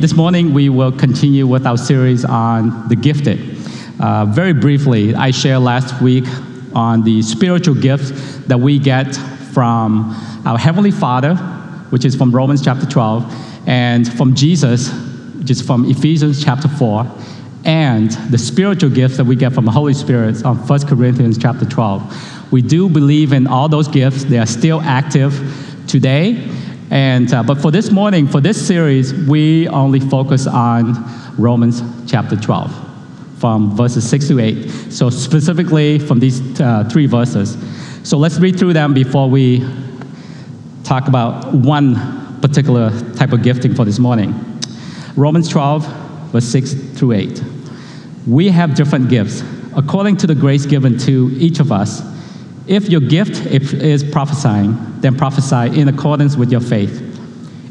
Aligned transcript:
This 0.00 0.14
morning, 0.14 0.54
we 0.54 0.68
will 0.68 0.92
continue 0.92 1.44
with 1.44 1.66
our 1.66 1.76
series 1.76 2.24
on 2.24 2.86
the 2.86 2.94
gifted. 2.94 3.40
Uh, 3.98 4.26
very 4.26 4.52
briefly, 4.52 5.12
I 5.12 5.32
shared 5.32 5.62
last 5.62 6.00
week 6.00 6.22
on 6.72 7.02
the 7.02 7.20
spiritual 7.20 7.74
gifts 7.74 8.12
that 8.46 8.60
we 8.60 8.78
get 8.78 9.16
from 9.52 10.14
our 10.46 10.56
Heavenly 10.56 10.92
Father, 10.92 11.34
which 11.90 12.04
is 12.04 12.14
from 12.14 12.30
Romans 12.30 12.64
chapter 12.64 12.86
12, 12.86 13.66
and 13.66 14.06
from 14.12 14.36
Jesus, 14.36 14.92
which 15.36 15.50
is 15.50 15.60
from 15.60 15.90
Ephesians 15.90 16.44
chapter 16.44 16.68
4, 16.68 17.04
and 17.64 18.12
the 18.30 18.38
spiritual 18.38 18.90
gifts 18.90 19.16
that 19.16 19.24
we 19.24 19.34
get 19.34 19.52
from 19.52 19.64
the 19.64 19.72
Holy 19.72 19.94
Spirit 19.94 20.44
on 20.44 20.58
1 20.58 20.86
Corinthians 20.86 21.36
chapter 21.38 21.64
12. 21.64 22.52
We 22.52 22.62
do 22.62 22.88
believe 22.88 23.32
in 23.32 23.48
all 23.48 23.68
those 23.68 23.88
gifts, 23.88 24.22
they 24.22 24.38
are 24.38 24.46
still 24.46 24.80
active 24.80 25.34
today 25.88 26.48
and, 26.90 27.32
uh, 27.32 27.42
but 27.42 27.60
for 27.60 27.70
this 27.70 27.90
morning, 27.90 28.26
for 28.26 28.40
this 28.40 28.66
series, 28.66 29.12
we 29.12 29.68
only 29.68 30.00
focus 30.00 30.46
on 30.46 30.94
Romans 31.36 31.82
chapter 32.10 32.34
12, 32.34 33.38
from 33.38 33.76
verses 33.76 34.08
6 34.08 34.28
to 34.28 34.40
8. 34.40 34.70
So, 34.90 35.10
specifically 35.10 35.98
from 35.98 36.18
these 36.18 36.60
uh, 36.60 36.88
three 36.90 37.06
verses. 37.06 37.56
So, 38.08 38.16
let's 38.16 38.38
read 38.38 38.58
through 38.58 38.72
them 38.72 38.94
before 38.94 39.28
we 39.28 39.68
talk 40.84 41.08
about 41.08 41.52
one 41.52 42.40
particular 42.40 42.90
type 43.14 43.32
of 43.32 43.42
gifting 43.42 43.74
for 43.74 43.84
this 43.84 43.98
morning. 43.98 44.34
Romans 45.16 45.48
12, 45.48 45.84
verse 46.32 46.44
6 46.46 46.72
through 46.72 47.12
8. 47.12 47.42
We 48.26 48.48
have 48.48 48.74
different 48.74 49.10
gifts 49.10 49.42
according 49.76 50.16
to 50.18 50.26
the 50.26 50.34
grace 50.34 50.64
given 50.64 50.96
to 50.98 51.30
each 51.38 51.60
of 51.60 51.70
us. 51.70 52.02
If 52.68 52.90
your 52.90 53.00
gift 53.00 53.46
is 53.46 54.04
prophesying, 54.04 55.00
then 55.00 55.16
prophesy 55.16 55.80
in 55.80 55.88
accordance 55.88 56.36
with 56.36 56.52
your 56.52 56.60
faith. 56.60 57.02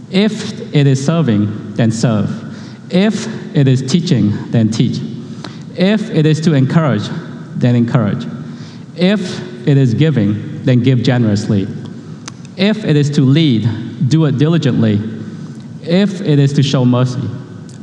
If 0.10 0.74
it 0.74 0.88
is 0.88 1.06
serving, 1.06 1.76
then 1.76 1.92
serve. 1.92 2.30
If 2.92 3.56
it 3.56 3.68
is 3.68 3.84
teaching, 3.90 4.52
then 4.52 4.72
teach. 4.72 5.00
If 5.76 6.10
it 6.10 6.26
is 6.26 6.42
to 6.42 6.54
encourage, 6.54 7.08
then 7.56 7.76
encourage. 7.76 8.26
If 8.96 9.68
it 9.68 9.78
is 9.78 9.94
giving, 9.94 10.64
then 10.64 10.82
give 10.82 11.04
generously. 11.04 11.68
If 12.56 12.84
it 12.84 12.96
is 12.96 13.12
to 13.12 13.22
lead, 13.22 14.10
do 14.10 14.26
it 14.26 14.40
diligently. 14.40 15.00
If 15.84 16.22
it 16.22 16.40
is 16.40 16.54
to 16.54 16.64
show 16.64 16.84
mercy, 16.86 17.22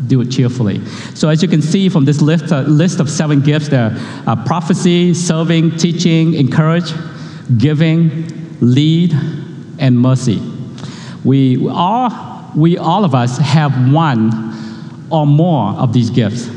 do 0.06 0.20
it 0.20 0.30
cheerfully. 0.30 0.84
So, 1.14 1.28
as 1.28 1.42
you 1.42 1.48
can 1.48 1.62
see 1.62 1.88
from 1.88 2.04
this 2.04 2.20
list, 2.20 2.52
uh, 2.52 2.60
list 2.62 3.00
of 3.00 3.10
seven 3.10 3.40
gifts, 3.40 3.68
there 3.68 3.96
are 4.26 4.36
prophecy, 4.44 5.14
serving, 5.14 5.76
teaching, 5.76 6.34
encourage, 6.34 6.92
giving, 7.58 8.58
lead, 8.60 9.14
and 9.78 9.98
mercy. 9.98 10.40
We 11.24 11.68
all, 11.68 12.50
we 12.54 12.76
all 12.78 13.04
of 13.04 13.14
us 13.14 13.38
have 13.38 13.92
one 13.92 15.06
or 15.10 15.26
more 15.26 15.72
of 15.72 15.92
these 15.92 16.10
gifts. 16.10 16.50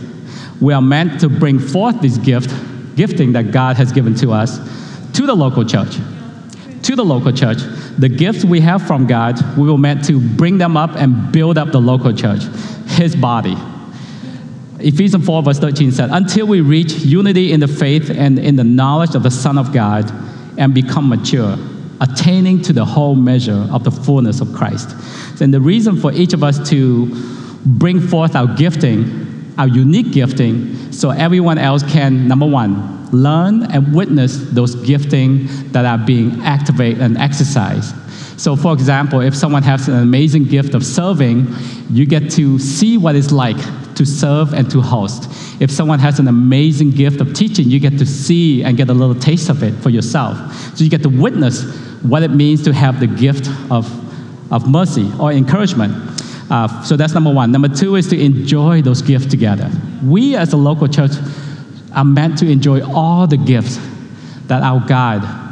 We 0.60 0.74
are 0.74 0.82
meant 0.82 1.20
to 1.22 1.30
bring 1.30 1.60
forth 1.60 2.02
this 2.02 2.18
gift, 2.18 2.54
gifting 2.96 3.34
that 3.34 3.52
God 3.52 3.78
has 3.78 3.92
given 3.92 4.16
to 4.16 4.32
us, 4.32 4.58
to 5.14 5.26
the 5.26 5.36
local 5.36 5.64
church. 5.64 5.98
To 6.84 6.96
the 6.96 7.04
local 7.06 7.32
church. 7.32 7.60
The 7.98 8.10
gifts 8.10 8.46
we 8.46 8.60
have 8.62 8.86
from 8.86 9.08
God, 9.08 9.40
we 9.58 9.70
were 9.70 9.78
meant 9.78 10.06
to 10.06 10.20
bring 10.20 10.58
them 10.58 10.78
up 10.78 10.92
and 10.96 11.32
build 11.32 11.58
up 11.58 11.72
the 11.72 11.82
local 11.82 12.14
church, 12.14 12.42
His 12.98 13.16
body. 13.16 13.56
Ephesians 14.80 15.24
4, 15.24 15.44
verse 15.44 15.60
13 15.60 15.92
said, 15.92 16.10
Until 16.12 16.48
we 16.48 16.62
reach 16.62 16.94
unity 16.94 17.52
in 17.52 17.60
the 17.60 17.68
faith 17.68 18.10
and 18.10 18.40
in 18.40 18.56
the 18.56 18.64
knowledge 18.64 19.14
of 19.14 19.22
the 19.22 19.30
Son 19.32 19.58
of 19.58 19.72
God 19.72 20.12
and 20.58 20.74
become 20.74 21.08
mature, 21.08 21.58
attaining 22.02 22.62
to 22.64 22.74
the 22.74 22.84
whole 22.84 23.16
measure 23.16 23.68
of 23.72 23.84
the 23.84 23.92
fullness 23.92 24.42
of 24.42 24.52
Christ. 24.54 24.96
And 25.42 25.54
the 25.54 25.62
reason 25.62 26.00
for 26.02 26.12
each 26.12 26.34
of 26.34 26.44
us 26.44 26.70
to 26.72 27.06
bring 27.66 28.00
forth 28.00 28.36
our 28.36 28.48
gifting, 28.56 29.54
our 29.60 29.68
unique 29.68 30.12
gifting, 30.12 30.92
so 30.92 31.12
everyone 31.12 31.60
else 31.60 31.84
can, 31.84 32.28
number 32.28 32.48
one, 32.48 33.12
learn 33.12 33.64
and 33.72 33.96
witness 33.96 34.38
those 34.52 34.76
gifting 34.76 35.48
that 35.72 35.86
are 35.86 36.04
being 36.04 36.42
activated 36.42 37.02
and 37.02 37.18
exercised. 37.18 37.96
So, 38.38 38.56
for 38.56 38.72
example, 38.72 39.22
if 39.22 39.36
someone 39.36 39.64
has 39.64 39.88
an 39.88 39.96
amazing 39.96 40.46
gift 40.46 40.76
of 40.76 40.86
serving, 40.86 41.48
you 41.90 42.06
get 42.06 42.30
to 42.32 42.60
see 42.60 42.96
what 42.96 43.16
it's 43.16 43.32
like 43.32 43.58
to 43.96 44.06
serve 44.06 44.54
and 44.54 44.70
to 44.70 44.80
host. 44.80 45.28
If 45.60 45.72
someone 45.72 45.98
has 46.00 46.20
an 46.20 46.28
amazing 46.28 46.92
gift 46.92 47.20
of 47.20 47.34
teaching, 47.34 47.68
you 47.68 47.80
get 47.80 47.98
to 47.98 48.06
see 48.06 48.64
and 48.64 48.78
get 48.78 48.90
a 48.90 48.94
little 48.94 49.16
taste 49.16 49.50
of 49.50 49.64
it 49.64 49.74
for 49.82 49.90
yourself. 49.90 50.38
So, 50.78 50.84
you 50.84 50.90
get 50.90 51.02
to 51.02 51.10
witness 51.10 51.64
what 52.04 52.22
it 52.22 52.30
means 52.30 52.64
to 52.66 52.74
have 52.74 53.00
the 53.00 53.08
gift 53.08 53.50
of, 53.72 53.92
of 54.54 54.70
mercy 54.70 55.12
or 55.20 55.32
encouragement. 55.32 55.94
Uh, 56.52 56.84
so, 56.84 56.96
that's 56.96 57.14
number 57.14 57.34
one. 57.34 57.52
Number 57.52 57.70
two 57.70 57.96
is 57.96 58.08
to 58.10 58.24
enjoy 58.24 58.84
those 58.84 59.02
gifts 59.02 59.26
together. 59.26 59.72
We, 60.04 60.36
as 60.36 60.54
a 60.54 60.58
local 60.58 60.88
church, 60.88 61.14
are 61.96 62.06
meant 62.06 62.38
to 62.38 62.48
enjoy 62.48 62.88
all 62.88 63.26
the 63.26 63.38
gifts 63.38 63.80
that 64.46 64.62
our 64.62 64.80
God 64.88 65.47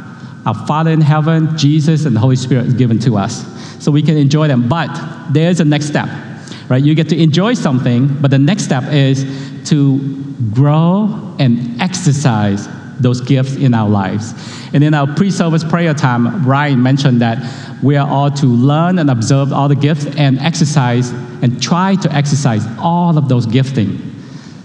our 0.46 0.54
Father 0.66 0.90
in 0.90 1.00
heaven, 1.00 1.56
Jesus, 1.58 2.06
and 2.06 2.16
the 2.16 2.20
Holy 2.20 2.36
Spirit 2.36 2.66
is 2.66 2.74
given 2.74 2.98
to 3.00 3.16
us. 3.16 3.44
So 3.82 3.90
we 3.90 4.02
can 4.02 4.16
enjoy 4.16 4.48
them. 4.48 4.68
But 4.68 4.88
there's 5.30 5.60
a 5.60 5.64
next 5.64 5.86
step, 5.86 6.08
right? 6.68 6.82
You 6.82 6.94
get 6.94 7.08
to 7.10 7.20
enjoy 7.20 7.54
something, 7.54 8.08
but 8.20 8.30
the 8.30 8.38
next 8.38 8.64
step 8.64 8.84
is 8.92 9.24
to 9.70 10.24
grow 10.54 11.34
and 11.38 11.80
exercise 11.82 12.68
those 12.98 13.20
gifts 13.20 13.56
in 13.56 13.74
our 13.74 13.88
lives. 13.88 14.32
And 14.72 14.82
in 14.82 14.94
our 14.94 15.06
pre 15.14 15.30
service 15.30 15.62
prayer 15.62 15.92
time, 15.92 16.46
Ryan 16.46 16.82
mentioned 16.82 17.20
that 17.20 17.82
we 17.82 17.96
are 17.96 18.08
all 18.08 18.30
to 18.30 18.46
learn 18.46 18.98
and 18.98 19.10
observe 19.10 19.52
all 19.52 19.68
the 19.68 19.76
gifts 19.76 20.06
and 20.16 20.38
exercise 20.38 21.10
and 21.42 21.62
try 21.62 21.96
to 21.96 22.10
exercise 22.12 22.64
all 22.78 23.18
of 23.18 23.28
those 23.28 23.44
gifting 23.44 24.16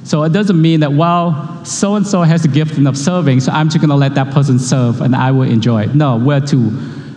so 0.04 0.24
it 0.24 0.34
doesn't 0.34 0.60
mean 0.60 0.80
that, 0.82 0.92
well, 0.92 1.51
so 1.64 1.96
and 1.96 2.06
so 2.06 2.22
has 2.22 2.42
the 2.44 2.48
gift 2.48 2.78
of 2.78 2.98
serving, 2.98 3.40
so 3.40 3.52
I'm 3.52 3.70
just 3.70 3.80
going 3.80 3.90
to 3.90 3.96
let 3.96 4.16
that 4.16 4.34
person 4.34 4.60
serve 4.60 5.02
and 5.02 5.16
I 5.16 5.32
will 5.32 5.44
enjoy 5.44 5.84
it. 5.84 5.96
No, 5.96 6.18
we're 6.18 6.40
to 6.48 6.70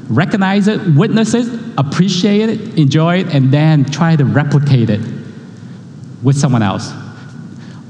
recognize 0.09 0.69
it, 0.69 0.81
witness 0.95 1.35
it, 1.35 1.47
appreciate 1.79 2.49
it, 2.49 2.79
enjoy 2.79 3.21
it, 3.21 3.35
and 3.35 3.53
then 3.53 3.85
try 3.85 4.17
to 4.17 4.25
replicate 4.25 4.91
it 4.91 5.01
with 6.23 6.37
someone 6.37 6.63
else. 6.63 6.93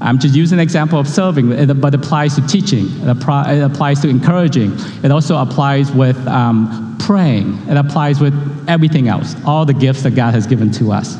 I'm 0.01 0.19
just 0.19 0.35
using 0.35 0.59
an 0.59 0.63
example 0.63 0.99
of 0.99 1.07
serving, 1.07 1.49
but 1.79 1.93
it 1.93 1.99
applies 1.99 2.35
to 2.35 2.45
teaching, 2.47 2.87
it, 3.01 3.63
applies 3.63 4.01
to 4.01 4.09
encouraging, 4.09 4.73
it 5.03 5.11
also 5.11 5.37
applies 5.37 5.91
with 5.91 6.17
um, 6.27 6.97
praying, 6.99 7.57
it 7.69 7.77
applies 7.77 8.19
with 8.19 8.33
everything 8.67 9.07
else, 9.07 9.35
all 9.45 9.65
the 9.65 9.73
gifts 9.73 10.03
that 10.03 10.11
God 10.11 10.33
has 10.33 10.45
given 10.47 10.71
to 10.73 10.91
us. 10.91 11.15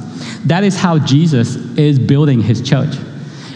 That 0.45 0.63
is 0.63 0.77
how 0.77 0.99
Jesus 0.99 1.55
is 1.77 1.97
building 1.97 2.41
his 2.41 2.61
church. 2.61 2.95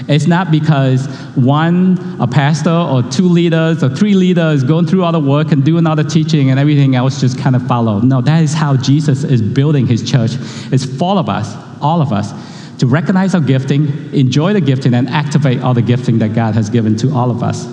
It's 0.10 0.26
not 0.26 0.50
because 0.50 1.06
one, 1.36 2.18
a 2.20 2.26
pastor, 2.26 2.72
or 2.72 3.04
two 3.04 3.30
leaders, 3.30 3.84
or 3.84 3.90
three 3.96 4.16
leaders 4.16 4.64
going 4.64 4.88
through 4.88 5.04
all 5.04 5.12
the 5.12 5.20
work 5.20 5.52
and 5.52 5.64
doing 5.64 5.86
all 5.86 5.96
the 5.96 6.04
teaching 6.04 6.50
and 6.50 6.60
everything 6.60 6.96
else 6.96 7.22
just 7.22 7.38
kind 7.38 7.56
of 7.56 7.68
follow. 7.68 8.00
No, 8.00 8.20
that 8.22 8.42
is 8.42 8.52
how 8.52 8.76
Jesus 8.76 9.24
is 9.24 9.40
building 9.40 9.86
his 9.86 10.10
church. 10.10 10.32
It's 10.72 10.84
for 10.84 11.04
all 11.04 11.20
of 11.20 11.30
us, 11.30 11.56
all 11.80 12.02
of 12.02 12.12
us, 12.12 12.34
to 12.80 12.88
recognize 12.88 13.36
our 13.36 13.42
gifting, 13.42 14.12
enjoy 14.12 14.54
the 14.54 14.62
gifting, 14.62 14.96
and 14.96 15.08
activate 15.10 15.62
all 15.62 15.76
the 15.76 15.84
gifting 15.84 16.18
that 16.20 16.34
God 16.34 16.56
has 16.56 16.72
given 16.72 16.98
to 16.98 17.14
all 17.14 17.30
of 17.30 17.44
us. 17.44 17.68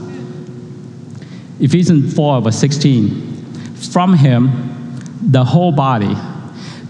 Ephesians 1.58 2.14
4, 2.14 2.42
verse 2.42 2.58
16. 2.58 3.74
From 3.92 4.12
him, 4.12 4.50
the 5.22 5.42
whole 5.42 5.72
body, 5.72 6.14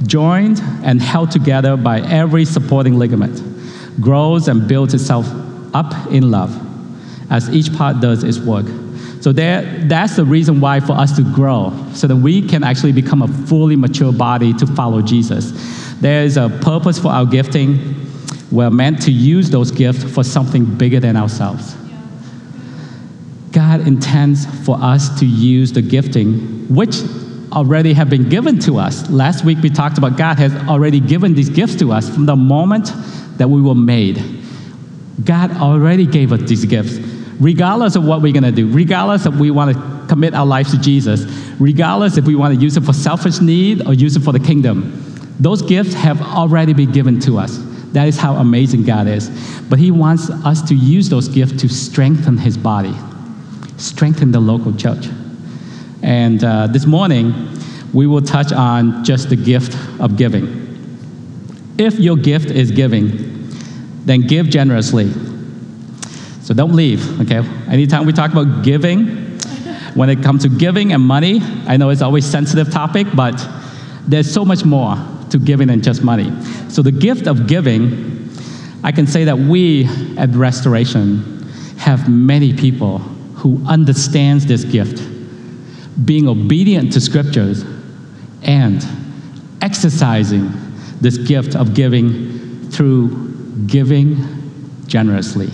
joined 0.07 0.61
and 0.83 1.01
held 1.01 1.31
together 1.31 1.77
by 1.77 2.01
every 2.01 2.45
supporting 2.45 2.99
ligament 2.99 3.56
grows 4.01 4.49
and 4.49 4.67
builds 4.69 4.95
itself 4.95 5.27
up 5.75 5.93
in 6.13 6.31
love 6.31 6.63
as 7.31 7.49
each 7.51 7.73
part 7.75 8.01
does 8.01 8.25
its 8.25 8.39
work. 8.39 8.67
So 9.21 9.33
there, 9.33 9.63
that's 9.89 10.17
the 10.17 10.25
reason 10.25 10.61
why 10.61 10.81
for 10.81 10.93
us 10.93 11.17
to 11.17 11.23
grow, 11.35 11.73
so 11.95 12.07
that 12.07 12.17
we 12.17 12.47
can 12.47 12.63
actually 12.63 12.93
become 12.93 13.23
a 13.23 13.29
fully 13.29 13.75
mature 13.75 14.13
body 14.13 14.53
to 14.55 14.67
follow 14.67 15.03
Jesus. 15.03 15.53
There 16.01 16.23
is 16.23 16.37
a 16.37 16.49
purpose 16.63 16.99
for 16.99 17.09
our 17.09 17.27
gifting. 17.27 17.97
We're 18.53 18.71
meant 18.71 19.03
to 19.03 19.11
use 19.11 19.51
those 19.51 19.71
gifts 19.71 20.05
for 20.05 20.23
something 20.23 20.65
bigger 20.77 21.01
than 21.01 21.17
ourselves. 21.17 21.75
God 23.51 23.87
intends 23.89 24.47
for 24.65 24.77
us 24.81 25.19
to 25.19 25.27
use 25.27 25.73
the 25.73 25.83
gifting, 25.83 26.73
which 26.73 26.97
already 27.57 27.95
have 27.95 28.11
been 28.11 28.29
given 28.29 28.59
to 28.61 28.77
us. 28.77 29.09
Last 29.09 29.43
week 29.43 29.59
we 29.63 29.71
talked 29.71 29.97
about 29.97 30.19
God 30.19 30.39
has 30.39 30.55
already 30.69 31.01
given 31.01 31.35
these 31.35 31.49
gifts 31.49 31.75
to 31.77 31.91
us 31.91 32.09
from 32.09 32.27
the 32.27 32.37
moment 32.37 32.93
that 33.39 33.49
we 33.49 33.63
were 33.63 33.75
made. 33.75 34.23
God 35.25 35.51
already 35.57 36.07
gave 36.07 36.33
us 36.33 36.43
these 36.43 36.67
gifts, 36.67 36.99
regardless 37.41 37.97
of 37.97 38.05
what 38.05 38.21
we're 38.21 38.35
going 38.35 38.43
to 38.43 38.53
do, 38.53 38.71
regardless 38.71 39.25
if 39.25 39.35
we 39.37 39.51
want 39.51 39.75
to 39.75 40.07
commit 40.07 40.35
our 40.35 40.45
lives 40.45 40.71
to 40.73 40.79
Jesus, 40.79 41.25
regardless 41.59 42.19
if 42.19 42.27
we 42.27 42.35
want 42.35 42.55
to 42.55 42.61
use 42.61 42.77
it 42.77 42.85
for 42.85 42.93
selfish 42.93 43.41
need 43.41 43.87
or 43.87 43.95
use 43.95 44.17
it 44.17 44.21
for 44.21 44.33
the 44.33 44.41
kingdom. 44.41 45.03
Those 45.41 45.63
gifts 45.63 45.95
have 45.95 46.21
already 46.21 46.75
been 46.75 46.93
given 46.93 47.19
to 47.21 47.39
us. 47.39 47.57
That 47.93 48.07
is 48.07 48.19
how 48.19 48.35
amazing 48.35 48.85
God 48.85 49.07
is. 49.07 49.31
But 49.71 49.79
He 49.79 49.91
wants 49.91 50.29
us 50.29 50.61
to 50.69 50.75
use 50.75 51.09
those 51.09 51.29
gifts 51.29 51.59
to 51.63 51.69
strengthen 51.71 52.37
His 52.37 52.59
body, 52.59 52.95
strengthen 53.79 54.31
the 54.31 54.41
local 54.41 54.75
church. 54.77 55.07
And 56.07 56.45
uh, 56.45 56.69
this 56.69 56.87
morning, 56.87 57.35
we 57.93 58.07
will 58.07 58.23
touch 58.23 58.53
on 58.53 59.03
just 59.03 59.29
the 59.29 59.35
gift 59.35 59.77
of 60.01 60.17
giving. 60.17 60.63
If 61.79 61.99
your 61.99 62.17
gift 62.17 62.47
is 62.49 62.71
giving, 62.71 63.51
then 64.05 64.21
give 64.21 64.49
generously. 64.49 65.11
So 66.43 66.55
don't 66.55 66.75
leave, 66.75 67.21
okay? 67.23 67.39
Anytime 67.69 68.07
we 68.07 68.13
talk 68.13 68.31
about 68.31 68.63
giving, 68.65 69.09
when 69.97 70.09
it 70.09 70.23
comes 70.23 70.43
to 70.43 70.49
giving 70.49 70.93
and 70.93 71.03
money, 71.03 71.41
I 71.67 71.77
know 71.77 71.91
it's 71.91 72.03
always 72.03 72.25
sensitive 72.25 72.71
topic, 72.71 73.09
but 73.17 73.45
there's 74.07 74.33
so 74.33 74.45
much 74.45 74.65
more 74.65 74.95
to 75.31 75.41
giving 75.41 75.67
than 75.67 75.83
just 75.83 76.05
money. 76.05 76.31
So 76.69 76.83
the 76.83 76.93
gift 76.93 77.27
of 77.27 77.49
giving, 77.49 78.31
I 78.85 78.93
can 78.93 79.09
say 79.09 79.25
that 79.25 79.37
we 79.37 79.89
at 80.17 80.31
Restoration 80.31 81.43
have 81.79 82.09
many 82.09 82.53
people 82.53 82.99
who 82.99 83.61
understands 83.67 84.47
this 84.47 84.63
gift, 84.63 85.16
being 86.05 86.29
obedient 86.29 86.93
to 86.93 87.01
scriptures 87.01 87.65
and 88.43 88.85
exercising 89.63 90.51
this 91.01 91.19
gift 91.19 91.57
of 91.57 91.75
giving 91.75 92.71
through 92.71 93.35
giving 93.67 94.17
generously. 94.87 95.49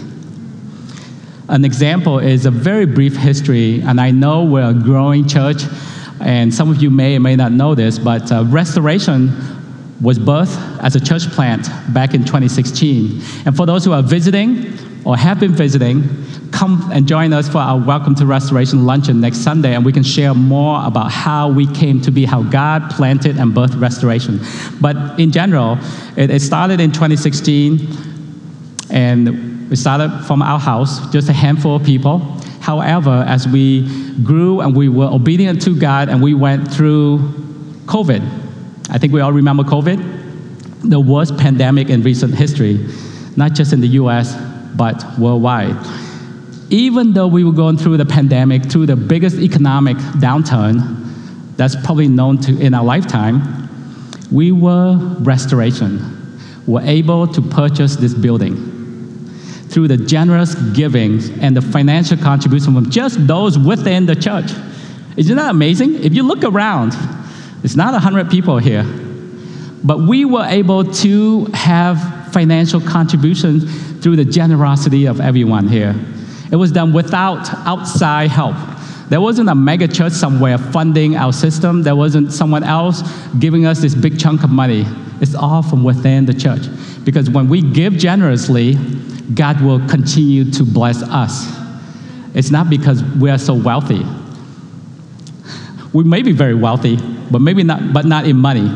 An 1.48 1.64
example 1.64 2.18
is 2.18 2.46
a 2.46 2.50
very 2.50 2.86
brief 2.86 3.16
history, 3.16 3.80
and 3.82 4.00
I 4.00 4.10
know 4.10 4.44
we're 4.44 4.70
a 4.70 4.74
growing 4.74 5.28
church, 5.28 5.62
and 6.20 6.52
some 6.52 6.70
of 6.70 6.82
you 6.82 6.90
may 6.90 7.16
or 7.16 7.20
may 7.20 7.36
not 7.36 7.52
know 7.52 7.74
this, 7.74 7.98
but 7.98 8.30
uh, 8.32 8.44
Restoration 8.46 9.30
was 10.00 10.18
birthed 10.18 10.82
as 10.82 10.96
a 10.96 11.00
church 11.00 11.28
plant 11.30 11.68
back 11.92 12.14
in 12.14 12.24
2016. 12.24 13.20
And 13.46 13.56
for 13.56 13.66
those 13.66 13.84
who 13.84 13.92
are 13.92 14.02
visiting 14.02 14.76
or 15.04 15.16
have 15.16 15.38
been 15.40 15.52
visiting, 15.52 16.21
come 16.52 16.90
and 16.92 17.08
join 17.08 17.32
us 17.32 17.48
for 17.48 17.58
our 17.58 17.78
Welcome 17.78 18.14
to 18.16 18.26
Restoration 18.26 18.84
luncheon 18.86 19.20
next 19.20 19.38
Sunday, 19.38 19.74
and 19.74 19.84
we 19.84 19.92
can 19.92 20.02
share 20.02 20.34
more 20.34 20.84
about 20.84 21.10
how 21.10 21.48
we 21.50 21.66
came 21.66 22.00
to 22.02 22.10
be, 22.10 22.24
how 22.24 22.42
God 22.42 22.90
planted 22.90 23.38
and 23.38 23.52
birthed 23.52 23.80
Restoration. 23.80 24.38
But 24.80 25.18
in 25.18 25.32
general, 25.32 25.78
it, 26.16 26.30
it 26.30 26.42
started 26.42 26.80
in 26.80 26.92
2016, 26.92 27.88
and 28.90 29.70
we 29.70 29.76
started 29.76 30.10
from 30.26 30.42
our 30.42 30.58
house, 30.58 31.10
just 31.10 31.28
a 31.28 31.32
handful 31.32 31.76
of 31.76 31.84
people. 31.84 32.18
However, 32.60 33.24
as 33.26 33.48
we 33.48 33.88
grew 34.22 34.60
and 34.60 34.76
we 34.76 34.88
were 34.88 35.06
obedient 35.06 35.62
to 35.62 35.76
God 35.78 36.08
and 36.08 36.22
we 36.22 36.34
went 36.34 36.70
through 36.70 37.18
COVID, 37.86 38.22
I 38.90 38.98
think 38.98 39.12
we 39.12 39.20
all 39.20 39.32
remember 39.32 39.64
COVID, 39.64 40.90
the 40.90 41.00
worst 41.00 41.36
pandemic 41.38 41.88
in 41.88 42.02
recent 42.02 42.34
history, 42.34 42.86
not 43.36 43.54
just 43.54 43.72
in 43.72 43.80
the 43.80 43.88
US, 43.88 44.36
but 44.76 45.02
worldwide. 45.18 46.01
Even 46.72 47.12
though 47.12 47.26
we 47.26 47.44
were 47.44 47.52
going 47.52 47.76
through 47.76 47.98
the 47.98 48.06
pandemic, 48.06 48.64
through 48.64 48.86
the 48.86 48.96
biggest 48.96 49.36
economic 49.36 49.98
downturn 50.16 51.54
that's 51.58 51.76
probably 51.84 52.08
known 52.08 52.38
to 52.38 52.58
in 52.58 52.72
our 52.72 52.82
lifetime, 52.82 53.68
we 54.30 54.52
were 54.52 54.96
restoration, 55.20 56.00
we 56.66 56.72
were 56.72 56.80
able 56.80 57.26
to 57.26 57.42
purchase 57.42 57.96
this 57.96 58.14
building 58.14 58.56
through 59.68 59.86
the 59.86 59.98
generous 59.98 60.54
giving 60.72 61.20
and 61.42 61.54
the 61.54 61.60
financial 61.60 62.16
contribution 62.16 62.72
from 62.72 62.88
just 62.88 63.26
those 63.26 63.58
within 63.58 64.06
the 64.06 64.16
church. 64.16 64.50
Isn't 65.18 65.36
that 65.36 65.50
amazing? 65.50 66.02
If 66.02 66.14
you 66.14 66.22
look 66.22 66.42
around, 66.42 66.94
it's 67.62 67.76
not 67.76 67.92
100 67.92 68.30
people 68.30 68.56
here, 68.56 68.84
but 69.84 70.00
we 70.00 70.24
were 70.24 70.46
able 70.46 70.84
to 70.84 71.44
have 71.52 72.32
financial 72.32 72.80
contributions 72.80 73.64
through 74.02 74.16
the 74.16 74.24
generosity 74.24 75.04
of 75.04 75.20
everyone 75.20 75.68
here. 75.68 75.94
It 76.52 76.56
was 76.56 76.70
done 76.70 76.92
without 76.92 77.48
outside 77.66 78.30
help. 78.30 78.54
There 79.08 79.20
wasn't 79.20 79.48
a 79.48 79.54
mega 79.54 79.88
church 79.88 80.12
somewhere 80.12 80.58
funding 80.58 81.16
our 81.16 81.32
system. 81.32 81.82
There 81.82 81.96
wasn't 81.96 82.30
someone 82.30 82.62
else 82.62 83.02
giving 83.38 83.66
us 83.66 83.80
this 83.80 83.94
big 83.94 84.18
chunk 84.18 84.44
of 84.44 84.50
money. 84.50 84.84
It's 85.20 85.34
all 85.34 85.62
from 85.62 85.82
within 85.82 86.26
the 86.26 86.34
church. 86.34 86.62
Because 87.04 87.30
when 87.30 87.48
we 87.48 87.62
give 87.62 87.94
generously, 87.94 88.74
God 89.34 89.62
will 89.62 89.86
continue 89.88 90.50
to 90.52 90.64
bless 90.64 91.02
us. 91.02 91.46
It's 92.34 92.50
not 92.50 92.68
because 92.68 93.02
we 93.02 93.30
are 93.30 93.38
so 93.38 93.54
wealthy. 93.54 94.04
We 95.92 96.04
may 96.04 96.22
be 96.22 96.32
very 96.32 96.54
wealthy, 96.54 96.96
but 97.30 97.40
maybe 97.40 97.62
not, 97.62 97.92
but 97.92 98.04
not 98.04 98.26
in 98.26 98.36
money. 98.36 98.70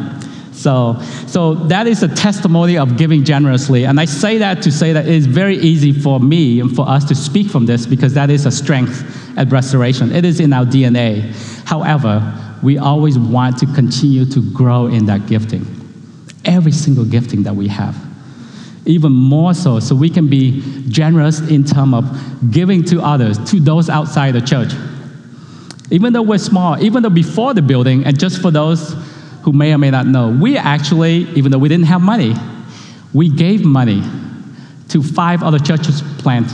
So, 0.57 0.99
so 1.27 1.55
that 1.67 1.87
is 1.87 2.03
a 2.03 2.09
testimony 2.09 2.79
of 2.79 2.97
giving 2.97 3.25
generously. 3.25 3.85
And 3.85 4.01
I 4.01 4.07
say 4.07 4.39
that 4.39 4.63
to 4.63 4.73
say 4.73 4.95
that 4.95 5.07
it 5.07 5.15
is 5.15 5.27
very 5.27 5.59
easy 5.59 5.93
for 5.93 6.19
me 6.19 6.61
and 6.61 6.75
for 6.75 6.89
us 6.89 7.05
to 7.05 7.15
speak 7.15 7.51
from 7.51 7.67
this 7.67 7.85
because 7.85 8.15
that 8.15 8.31
is 8.31 8.47
a 8.47 8.51
strength 8.51 9.05
at 9.37 9.53
Restoration. 9.53 10.13
It 10.13 10.25
is 10.25 10.41
in 10.41 10.55
our 10.55 10.65
DNA. 10.65 11.35
However, 11.67 12.23
we 12.63 12.79
always 12.79 13.19
want 13.19 13.59
to 13.59 13.67
continue 13.67 14.25
to 14.25 14.41
grow 14.53 14.87
in 14.87 15.05
that 15.07 15.27
gifting. 15.27 15.67
Every 16.47 16.73
single 16.73 17.05
gifting 17.05 17.43
that 17.43 17.55
we 17.55 17.69
have. 17.69 17.95
Even 18.87 19.13
more 19.13 19.53
so, 19.53 19.79
so 19.79 19.95
we 19.95 20.09
can 20.09 20.29
be 20.29 20.63
generous 20.89 21.41
in 21.41 21.65
terms 21.65 21.95
of 21.95 22.51
giving 22.51 22.83
to 22.85 23.03
others, 23.03 23.39
to 23.51 23.61
those 23.61 23.91
outside 23.91 24.33
the 24.33 24.41
church. 24.41 24.73
Even 25.91 26.15
though 26.15 26.23
we're 26.23 26.39
small, 26.39 26.81
even 26.83 27.03
though 27.03 27.11
before 27.11 27.53
the 27.53 27.63
building, 27.63 28.05
and 28.05 28.19
just 28.19 28.41
for 28.41 28.51
those 28.51 28.95
who 29.47 29.53
may 29.53 29.73
or 29.73 29.79
may 29.79 29.93
not 29.93 30.07
know, 30.09 30.29
we 30.29 30.59
actually, 30.59 31.19
even 31.37 31.53
though 31.53 31.59
we 31.59 31.69
didn't 31.69 31.87
have 31.87 32.03
money, 32.03 32.35
we 33.15 33.31
gave 33.31 33.65
money 33.65 34.03
to 34.89 35.01
five 35.01 35.41
other 35.45 35.61
churches 35.61 36.03
plant, 36.19 36.51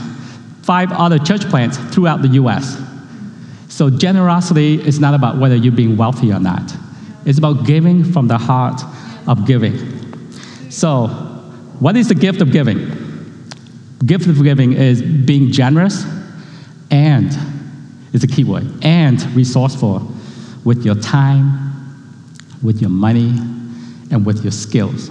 five 0.61 0.93
other 0.93 1.19
church 1.19 1.41
plants 1.49 1.79
throughout 1.95 2.21
the 2.21 2.29
U.S. 2.29 2.79
So 3.69 3.89
generosity 3.89 4.75
is 4.75 5.01
not 5.01 5.15
about 5.15 5.39
whether 5.39 5.57
you're 5.57 5.73
being 5.73 5.97
wealthy 5.97 6.31
or 6.35 6.39
not. 6.39 6.71
It's 7.25 7.39
about 7.39 7.65
giving 7.65 8.05
from 8.05 8.29
the 8.29 8.37
heart 8.37 8.83
of 9.27 9.47
giving. 9.47 9.79
So, 10.71 11.07
what 11.79 11.97
is 11.97 12.09
the 12.09 12.15
gift 12.15 12.43
of 12.43 12.53
giving? 12.53 12.79
Gift 14.05 14.27
of 14.27 14.43
giving 14.43 14.75
is 14.75 15.01
being 15.01 15.51
generous 15.51 16.05
and 16.91 17.35
is 18.13 18.23
a 18.23 18.27
key 18.27 18.45
word 18.45 18.67
and 18.83 19.23
resourceful 19.35 20.13
with 20.63 20.85
your 20.85 20.97
time, 20.97 21.62
with 22.63 22.81
your 22.81 22.91
money, 22.91 23.31
and 24.11 24.27
with 24.27 24.43
your 24.43 24.53
skills. 24.53 25.11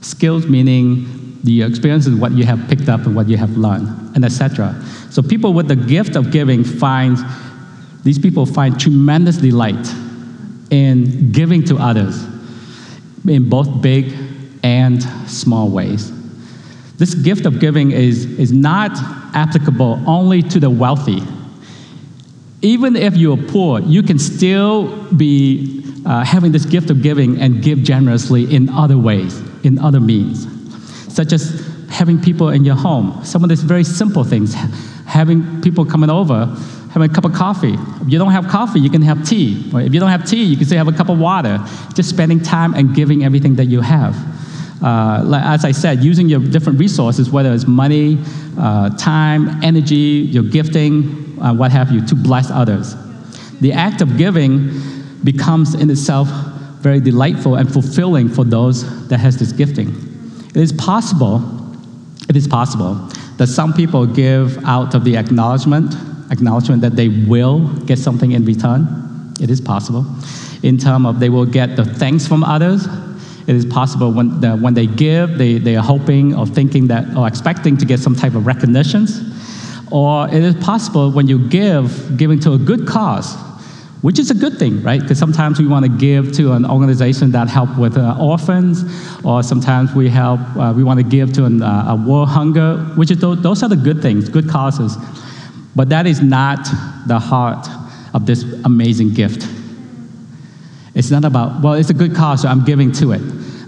Skills 0.00 0.46
meaning 0.46 1.38
the 1.42 1.62
experiences, 1.62 2.14
what 2.14 2.32
you 2.32 2.44
have 2.44 2.68
picked 2.68 2.88
up 2.88 3.06
and 3.06 3.16
what 3.16 3.28
you 3.28 3.36
have 3.36 3.56
learned, 3.56 3.88
and 4.14 4.24
etc. 4.24 4.80
So 5.10 5.22
people 5.22 5.54
with 5.54 5.68
the 5.68 5.76
gift 5.76 6.14
of 6.16 6.30
giving 6.30 6.62
find 6.62 7.18
these 8.02 8.18
people 8.18 8.46
find 8.46 8.78
tremendous 8.80 9.36
delight 9.36 9.86
in 10.70 11.30
giving 11.32 11.64
to 11.64 11.76
others 11.76 12.24
in 13.28 13.48
both 13.48 13.80
big 13.80 14.12
and 14.64 15.02
small 15.28 15.68
ways. 15.68 16.10
This 16.96 17.14
gift 17.14 17.46
of 17.46 17.60
giving 17.60 17.92
is, 17.92 18.26
is 18.38 18.52
not 18.52 18.90
applicable 19.34 20.02
only 20.06 20.42
to 20.42 20.58
the 20.58 20.70
wealthy. 20.70 21.22
Even 22.60 22.96
if 22.96 23.16
you're 23.16 23.36
poor, 23.36 23.80
you 23.80 24.02
can 24.02 24.18
still 24.18 25.12
be 25.12 25.82
uh, 26.06 26.24
having 26.24 26.52
this 26.52 26.64
gift 26.64 26.90
of 26.90 27.02
giving 27.02 27.40
and 27.40 27.62
give 27.62 27.82
generously 27.82 28.54
in 28.54 28.68
other 28.68 28.98
ways, 28.98 29.40
in 29.64 29.78
other 29.78 30.00
means, 30.00 30.46
such 31.14 31.32
as 31.32 31.66
having 31.88 32.20
people 32.20 32.48
in 32.48 32.64
your 32.64 32.74
home. 32.74 33.24
Some 33.24 33.42
of 33.44 33.48
these 33.48 33.62
very 33.62 33.84
simple 33.84 34.24
things, 34.24 34.54
having 35.06 35.60
people 35.62 35.84
coming 35.84 36.10
over, 36.10 36.46
having 36.92 37.10
a 37.10 37.14
cup 37.14 37.24
of 37.24 37.32
coffee. 37.32 37.74
If 37.74 38.08
you 38.08 38.18
don't 38.18 38.32
have 38.32 38.48
coffee, 38.48 38.80
you 38.80 38.90
can 38.90 39.02
have 39.02 39.26
tea. 39.26 39.70
Or 39.72 39.80
if 39.80 39.94
you 39.94 40.00
don't 40.00 40.10
have 40.10 40.28
tea, 40.28 40.42
you 40.42 40.56
can 40.56 40.66
say 40.66 40.76
have 40.76 40.88
a 40.88 40.92
cup 40.92 41.08
of 41.08 41.18
water. 41.18 41.58
Just 41.94 42.08
spending 42.08 42.40
time 42.40 42.74
and 42.74 42.94
giving 42.94 43.24
everything 43.24 43.56
that 43.56 43.66
you 43.66 43.80
have. 43.80 44.16
Uh, 44.82 45.40
as 45.44 45.64
I 45.64 45.70
said, 45.70 46.02
using 46.02 46.28
your 46.28 46.40
different 46.40 46.78
resources, 46.78 47.30
whether 47.30 47.52
it's 47.52 47.66
money, 47.68 48.18
uh, 48.58 48.90
time, 48.96 49.62
energy, 49.62 50.26
your 50.30 50.42
gifting, 50.42 51.38
uh, 51.40 51.54
what 51.54 51.70
have 51.70 51.92
you, 51.92 52.04
to 52.06 52.14
bless 52.14 52.50
others. 52.50 52.96
The 53.60 53.72
act 53.72 54.00
of 54.00 54.18
giving 54.18 54.70
becomes 55.24 55.74
in 55.74 55.90
itself 55.90 56.28
very 56.80 57.00
delightful 57.00 57.54
and 57.54 57.72
fulfilling 57.72 58.28
for 58.28 58.44
those 58.44 59.08
that 59.08 59.18
has 59.18 59.38
this 59.38 59.52
gifting. 59.52 59.88
It 60.48 60.56
is 60.56 60.72
possible, 60.72 61.42
it 62.28 62.36
is 62.36 62.48
possible 62.48 62.94
that 63.38 63.46
some 63.46 63.72
people 63.72 64.06
give 64.06 64.62
out 64.64 64.94
of 64.94 65.04
the 65.04 65.16
acknowledgement, 65.16 65.94
acknowledgement 66.30 66.82
that 66.82 66.96
they 66.96 67.08
will 67.08 67.68
get 67.84 67.98
something 67.98 68.32
in 68.32 68.44
return. 68.44 69.34
It 69.40 69.50
is 69.50 69.60
possible. 69.60 70.04
in 70.62 70.78
terms 70.78 71.06
of 71.06 71.20
they 71.20 71.28
will 71.28 71.46
get 71.46 71.76
the 71.76 71.84
thanks 71.84 72.26
from 72.26 72.44
others. 72.44 72.86
It 73.46 73.56
is 73.56 73.66
possible 73.66 74.12
when, 74.12 74.40
the, 74.40 74.56
when 74.56 74.74
they 74.74 74.86
give, 74.86 75.36
they, 75.36 75.58
they 75.58 75.76
are 75.76 75.82
hoping 75.82 76.34
or 76.34 76.46
thinking 76.46 76.86
that 76.88 77.16
or 77.16 77.26
expecting 77.26 77.76
to 77.78 77.84
get 77.84 77.98
some 77.98 78.14
type 78.14 78.34
of 78.34 78.46
recognitions. 78.46 79.20
Or 79.90 80.28
it 80.28 80.42
is 80.42 80.54
possible 80.56 81.10
when 81.10 81.26
you 81.26 81.48
give, 81.48 82.16
giving 82.16 82.38
to 82.40 82.52
a 82.52 82.58
good 82.58 82.86
cause, 82.86 83.36
which 84.02 84.18
is 84.18 84.30
a 84.30 84.34
good 84.34 84.58
thing, 84.58 84.82
right? 84.82 85.00
Because 85.00 85.18
sometimes 85.18 85.60
we 85.60 85.66
want 85.66 85.84
to 85.84 85.90
give 85.90 86.32
to 86.32 86.52
an 86.52 86.66
organization 86.66 87.30
that 87.30 87.48
help 87.48 87.78
with 87.78 87.96
uh, 87.96 88.16
orphans, 88.20 88.84
or 89.24 89.44
sometimes 89.44 89.94
we 89.94 90.08
help, 90.08 90.40
uh, 90.56 90.72
we 90.76 90.82
want 90.82 90.98
to 90.98 91.04
give 91.04 91.32
to 91.34 91.44
an, 91.44 91.62
uh, 91.62 91.86
a 91.88 91.96
world 91.96 92.28
hunger, 92.28 92.78
which 92.96 93.12
is 93.12 93.18
those, 93.18 93.40
those 93.42 93.62
are 93.62 93.68
the 93.68 93.76
good 93.76 94.02
things, 94.02 94.28
good 94.28 94.48
causes. 94.48 94.96
But 95.76 95.88
that 95.88 96.06
is 96.06 96.20
not 96.20 96.66
the 97.06 97.18
heart 97.18 97.66
of 98.12 98.26
this 98.26 98.42
amazing 98.64 99.14
gift. 99.14 99.46
It's 100.94 101.10
not 101.10 101.24
about, 101.24 101.62
well, 101.62 101.74
it's 101.74 101.90
a 101.90 101.94
good 101.94 102.14
cause, 102.14 102.42
so 102.42 102.48
I'm 102.48 102.64
giving 102.64 102.92
to 102.92 103.12
it. 103.12 103.22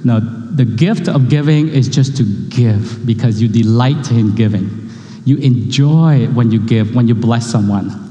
No, 0.04 0.20
the 0.20 0.64
gift 0.64 1.08
of 1.08 1.30
giving 1.30 1.68
is 1.68 1.88
just 1.88 2.16
to 2.16 2.24
give 2.48 3.06
because 3.06 3.40
you 3.40 3.48
delight 3.48 4.10
in 4.10 4.34
giving. 4.34 4.90
You 5.24 5.38
enjoy 5.38 6.26
when 6.26 6.50
you 6.50 6.58
give, 6.58 6.94
when 6.94 7.08
you 7.08 7.14
bless 7.14 7.46
someone. 7.46 8.03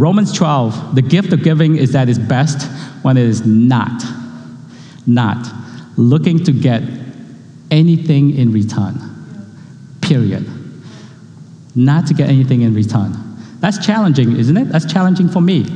Romans 0.00 0.32
12, 0.32 0.94
the 0.94 1.02
gift 1.02 1.30
of 1.34 1.42
giving 1.42 1.76
is 1.76 1.92
that 1.92 2.08
it's 2.08 2.18
best 2.18 2.66
when 3.02 3.18
it 3.18 3.26
is 3.26 3.44
not, 3.44 4.02
not 5.06 5.46
looking 5.98 6.42
to 6.42 6.52
get 6.52 6.82
anything 7.70 8.34
in 8.34 8.50
return. 8.50 8.98
Period. 10.00 10.48
Not 11.76 12.06
to 12.06 12.14
get 12.14 12.30
anything 12.30 12.62
in 12.62 12.72
return. 12.72 13.12
That's 13.60 13.84
challenging, 13.84 14.38
isn't 14.38 14.56
it? 14.56 14.70
That's 14.70 14.90
challenging 14.90 15.28
for 15.28 15.42
me. 15.42 15.66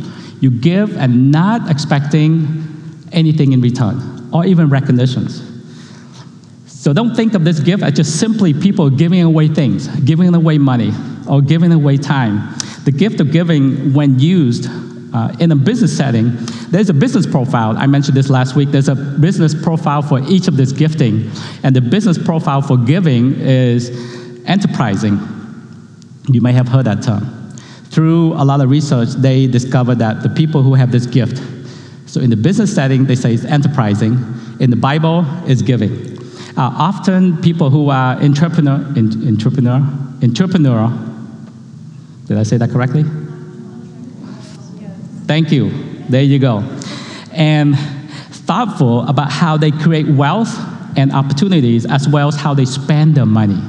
You 0.40 0.50
give 0.50 0.97
and 0.97 1.31
not 1.31 1.71
expecting 1.71 2.49
anything 3.12 3.52
in 3.52 3.61
return 3.61 4.31
or 4.33 4.47
even 4.47 4.71
recognitions. 4.71 5.43
So 6.64 6.95
don't 6.95 7.14
think 7.14 7.35
of 7.35 7.45
this 7.45 7.61
gift 7.61 7.83
as 7.83 7.93
just 7.93 8.19
simply 8.19 8.54
people 8.54 8.88
giving 8.88 9.21
away 9.21 9.49
things, 9.49 9.87
giving 10.00 10.35
away 10.35 10.57
money, 10.57 10.93
or 11.28 11.43
giving 11.43 11.73
away 11.73 11.99
time. 11.99 12.54
The 12.85 12.93
gift 12.93 13.21
of 13.21 13.33
giving, 13.33 13.95
when 13.95 14.19
used 14.19 14.69
uh, 15.14 15.35
in 15.38 15.53
a 15.53 15.57
business 15.57 15.97
setting, 15.97 16.33
there's 16.71 16.91
a 16.91 16.95
business 16.95 17.26
profile. 17.26 17.76
I 17.79 17.87
mentioned 17.87 18.17
this 18.17 18.29
last 18.29 18.57
week. 18.57 18.71
There's 18.71 18.88
a 18.88 18.95
business 18.95 19.55
profile 19.55 20.03
for 20.03 20.21
each 20.29 20.49
of 20.49 20.57
this 20.57 20.73
gifting. 20.73 21.31
And 21.62 21.75
the 21.75 21.81
business 21.81 22.19
profile 22.19 22.61
for 22.61 22.76
giving 22.76 23.35
is 23.41 23.91
enterprising. 24.47 25.19
You 26.29 26.41
may 26.41 26.53
have 26.53 26.69
heard 26.69 26.87
that 26.87 27.03
term. 27.03 27.53
Through 27.91 28.33
a 28.35 28.45
lot 28.45 28.61
of 28.61 28.71
research, 28.71 29.11
they 29.11 29.47
discovered 29.47 30.00
that 30.00 30.23
the 30.23 30.29
people 30.29 30.62
who 30.62 30.75
have 30.75 30.91
this 30.91 31.07
gift, 31.07 31.41
so 32.07 32.21
in 32.21 32.31
the 32.31 32.37
business 32.37 32.75
setting, 32.75 33.05
they 33.05 33.14
say 33.14 33.35
it's 33.35 33.45
enterprising. 33.45 34.19
In 34.61 34.71
the 34.71 34.76
Bible, 34.76 35.25
it's 35.47 35.62
giving. 35.62 36.19
Uh, 36.57 36.71
often 36.76 37.41
people 37.41 37.71
who 37.71 37.88
are 37.91 38.17
entrepreneur, 38.17 38.76
in, 38.97 39.29
entrepreneur, 39.29 39.81
entrepreneur, 40.23 41.13
did 42.26 42.38
I 42.38 42.43
say 42.43 42.57
that 42.57 42.71
correctly? 42.71 43.04
Thank 45.26 45.50
you. 45.52 45.71
There 46.09 46.23
you 46.23 46.38
go. 46.38 46.59
And 47.33 47.76
thoughtful 47.76 49.07
about 49.09 49.33
how 49.33 49.57
they 49.57 49.71
create 49.71 50.07
wealth 50.07 50.54
and 50.97 51.12
opportunities 51.12 51.87
as 51.87 52.09
well 52.09 52.28
as 52.28 52.37
how 52.37 52.54
they 52.54 52.64
spend 52.64 53.14
their 53.14 53.26
money. 53.26 53.61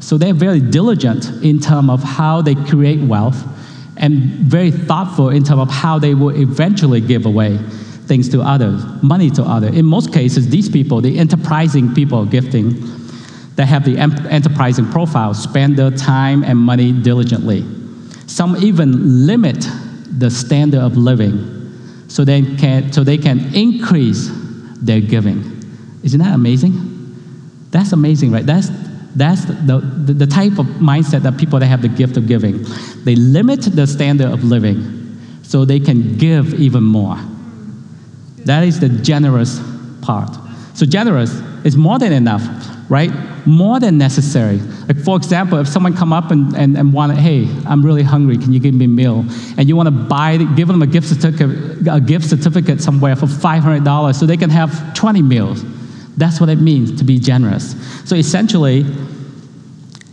So 0.00 0.18
they're 0.18 0.34
very 0.34 0.60
diligent 0.60 1.26
in 1.42 1.60
terms 1.60 1.90
of 1.90 2.02
how 2.02 2.42
they 2.42 2.54
create 2.54 3.00
wealth 3.00 3.42
and 3.96 4.14
very 4.22 4.70
thoughtful 4.70 5.30
in 5.30 5.44
terms 5.44 5.62
of 5.62 5.70
how 5.70 5.98
they 5.98 6.14
will 6.14 6.34
eventually 6.36 7.00
give 7.00 7.26
away 7.26 7.58
things 8.06 8.28
to 8.30 8.42
others, 8.42 8.84
money 9.02 9.30
to 9.30 9.42
others. 9.42 9.74
In 9.74 9.86
most 9.86 10.12
cases, 10.12 10.48
these 10.48 10.68
people, 10.68 11.00
the 11.00 11.18
enterprising 11.18 11.94
people 11.94 12.24
gifting, 12.26 12.74
that 13.56 13.66
have 13.66 13.84
the 13.84 13.96
enterprising 13.98 14.90
profile, 14.90 15.32
spend 15.32 15.76
their 15.76 15.90
time 15.90 16.42
and 16.42 16.58
money 16.58 16.92
diligently. 16.92 17.64
Some 18.34 18.56
even 18.56 19.28
limit 19.28 19.64
the 20.18 20.28
standard 20.28 20.80
of 20.80 20.96
living 20.96 22.08
so 22.08 22.24
they 22.24 22.42
can, 22.42 22.92
so 22.92 23.04
they 23.04 23.16
can 23.16 23.54
increase 23.54 24.28
their 24.82 25.00
giving. 25.00 25.38
Isn't 26.02 26.18
that 26.18 26.34
amazing? 26.34 26.72
That's 27.70 27.92
amazing, 27.92 28.32
right? 28.32 28.44
That's, 28.44 28.70
that's 29.14 29.44
the, 29.44 29.78
the, 30.04 30.14
the 30.14 30.26
type 30.26 30.58
of 30.58 30.66
mindset 30.82 31.22
that 31.22 31.38
people 31.38 31.60
that 31.60 31.66
have 31.66 31.80
the 31.80 31.88
gift 31.88 32.16
of 32.16 32.26
giving. 32.26 32.64
They 33.04 33.14
limit 33.14 33.62
the 33.62 33.86
standard 33.86 34.32
of 34.32 34.42
living 34.42 35.16
so 35.44 35.64
they 35.64 35.78
can 35.78 36.18
give 36.18 36.54
even 36.54 36.82
more. 36.82 37.16
That 38.46 38.64
is 38.64 38.80
the 38.80 38.88
generous 38.88 39.60
part. 40.02 40.36
So 40.74 40.86
generous 40.86 41.30
is 41.64 41.76
more 41.76 42.00
than 42.00 42.12
enough, 42.12 42.42
right? 42.88 43.10
More 43.46 43.80
than 43.80 43.98
necessary. 43.98 44.58
Like 44.58 44.98
for 44.98 45.16
example, 45.16 45.58
if 45.58 45.68
someone 45.68 45.96
come 45.96 46.12
up 46.12 46.30
and, 46.30 46.54
and, 46.56 46.76
and 46.76 46.92
want, 46.92 47.16
hey, 47.16 47.48
I'm 47.66 47.84
really 47.84 48.02
hungry, 48.02 48.36
can 48.36 48.52
you 48.52 48.60
give 48.60 48.74
me 48.74 48.84
a 48.84 48.88
meal? 48.88 49.24
And 49.56 49.68
you 49.68 49.76
want 49.76 49.86
to 49.86 49.90
buy, 49.90 50.36
give 50.36 50.68
them 50.68 50.82
a 50.82 50.86
gift 50.86 51.08
certificate, 51.08 51.88
a 51.90 52.00
gift 52.00 52.26
certificate 52.28 52.80
somewhere 52.80 53.16
for 53.16 53.26
$500 53.26 54.14
so 54.14 54.26
they 54.26 54.36
can 54.36 54.50
have 54.50 54.94
20 54.94 55.22
meals. 55.22 55.64
That's 56.16 56.40
what 56.40 56.48
it 56.48 56.60
means 56.60 56.98
to 56.98 57.04
be 57.04 57.18
generous. 57.18 57.74
So 58.08 58.14
essentially, 58.14 58.82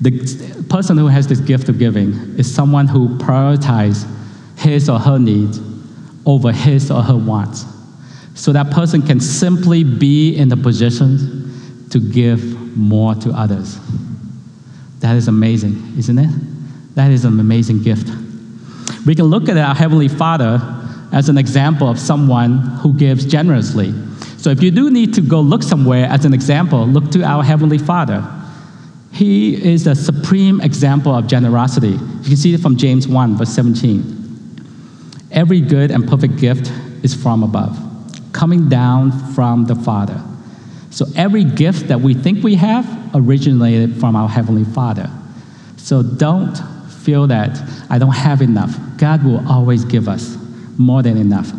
the 0.01 0.65
person 0.69 0.97
who 0.97 1.07
has 1.07 1.27
this 1.27 1.39
gift 1.39 1.69
of 1.69 1.77
giving 1.77 2.13
is 2.39 2.53
someone 2.53 2.87
who 2.87 3.17
prioritizes 3.19 4.07
his 4.57 4.89
or 4.89 4.97
her 4.99 5.19
needs 5.19 5.59
over 6.25 6.51
his 6.51 6.89
or 6.89 7.01
her 7.01 7.17
wants 7.17 7.65
so 8.33 8.51
that 8.53 8.71
person 8.71 9.01
can 9.01 9.19
simply 9.19 9.83
be 9.83 10.35
in 10.35 10.49
the 10.49 10.57
position 10.57 11.87
to 11.89 11.99
give 11.99 12.60
more 12.75 13.15
to 13.15 13.31
others. 13.31 13.79
That 14.99 15.15
is 15.15 15.27
amazing, 15.27 15.95
isn't 15.97 16.17
it? 16.17 16.29
That 16.95 17.11
is 17.11 17.25
an 17.25 17.39
amazing 17.39 17.83
gift. 17.83 18.09
We 19.05 19.15
can 19.15 19.25
look 19.25 19.49
at 19.49 19.57
our 19.57 19.73
Heavenly 19.73 20.07
Father 20.07 20.59
as 21.11 21.29
an 21.29 21.37
example 21.37 21.89
of 21.89 21.99
someone 21.99 22.59
who 22.81 22.93
gives 22.93 23.25
generously. 23.25 23.93
So 24.37 24.49
if 24.49 24.61
you 24.61 24.71
do 24.71 24.89
need 24.89 25.13
to 25.15 25.21
go 25.21 25.41
look 25.41 25.63
somewhere 25.63 26.05
as 26.05 26.25
an 26.25 26.33
example, 26.33 26.85
look 26.87 27.11
to 27.11 27.23
our 27.23 27.43
Heavenly 27.43 27.77
Father. 27.77 28.23
He 29.11 29.73
is 29.73 29.83
the 29.85 29.95
supreme 29.95 30.61
example 30.61 31.13
of 31.13 31.27
generosity. 31.27 31.89
You 31.89 32.23
can 32.23 32.37
see 32.37 32.53
it 32.53 32.61
from 32.61 32.77
James 32.77 33.07
1, 33.07 33.37
verse 33.37 33.49
17. 33.49 35.29
Every 35.31 35.61
good 35.61 35.91
and 35.91 36.07
perfect 36.07 36.37
gift 36.37 36.71
is 37.03 37.13
from 37.13 37.43
above 37.43 37.77
coming 38.33 38.69
down 38.69 39.11
from 39.33 39.65
the 39.65 39.75
Father. 39.75 40.19
So 40.91 41.05
every 41.15 41.43
gift 41.43 41.87
that 41.87 42.01
we 42.01 42.13
think 42.13 42.43
we 42.43 42.55
have 42.55 42.85
originated 43.15 43.95
from 43.99 44.15
our 44.15 44.29
Heavenly 44.29 44.65
Father. 44.65 45.09
So 45.77 46.03
don't 46.03 46.55
feel 47.03 47.27
that 47.27 47.59
I 47.89 47.97
don't 47.97 48.11
have 48.11 48.41
enough. 48.41 48.77
God 48.97 49.23
will 49.23 49.45
always 49.49 49.85
give 49.85 50.07
us 50.07 50.37
more 50.77 51.01
than 51.01 51.17
enough. 51.17 51.51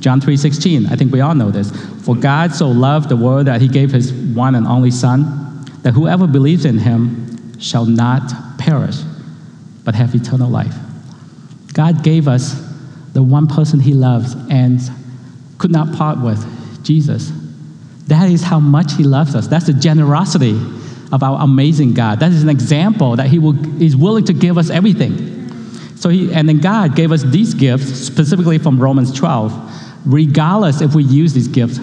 John 0.00 0.20
3:16, 0.20 0.86
I 0.86 0.96
think 0.96 1.12
we 1.12 1.20
all 1.20 1.34
know 1.34 1.50
this. 1.50 1.70
For 2.02 2.14
God 2.14 2.54
so 2.54 2.68
loved 2.68 3.08
the 3.08 3.16
world 3.16 3.46
that 3.46 3.60
he 3.60 3.68
gave 3.68 3.92
his 3.92 4.12
one 4.12 4.54
and 4.54 4.66
only 4.66 4.90
son 4.90 5.64
that 5.82 5.94
whoever 5.94 6.26
believes 6.26 6.64
in 6.64 6.78
him 6.78 7.58
shall 7.58 7.86
not 7.86 8.58
perish 8.58 8.98
but 9.84 9.94
have 9.94 10.14
eternal 10.14 10.50
life. 10.50 10.76
God 11.72 12.02
gave 12.02 12.28
us 12.28 12.60
the 13.12 13.22
one 13.22 13.46
person 13.46 13.80
he 13.80 13.94
loves 13.94 14.36
and 14.50 14.80
could 15.58 15.70
not 15.70 15.92
part 15.92 16.20
with 16.20 16.44
Jesus. 16.84 17.32
That 18.06 18.30
is 18.30 18.42
how 18.42 18.60
much 18.60 18.94
He 18.94 19.04
loves 19.04 19.34
us. 19.34 19.46
That's 19.46 19.66
the 19.66 19.72
generosity 19.72 20.58
of 21.12 21.22
our 21.22 21.42
amazing 21.42 21.94
God. 21.94 22.20
That 22.20 22.32
is 22.32 22.42
an 22.42 22.48
example 22.48 23.16
that 23.16 23.28
He 23.28 23.38
will, 23.38 23.82
is 23.82 23.96
willing 23.96 24.24
to 24.26 24.32
give 24.32 24.58
us 24.58 24.70
everything. 24.70 25.30
So 25.96 26.08
he, 26.08 26.32
and 26.32 26.48
then 26.48 26.58
God 26.58 26.96
gave 26.96 27.12
us 27.12 27.22
these 27.22 27.54
gifts, 27.54 27.84
specifically 27.84 28.58
from 28.58 28.80
Romans 28.80 29.12
12, 29.12 30.06
regardless 30.06 30.80
if 30.80 30.96
we 30.96 31.04
use 31.04 31.32
these 31.32 31.46
gifts 31.46 31.78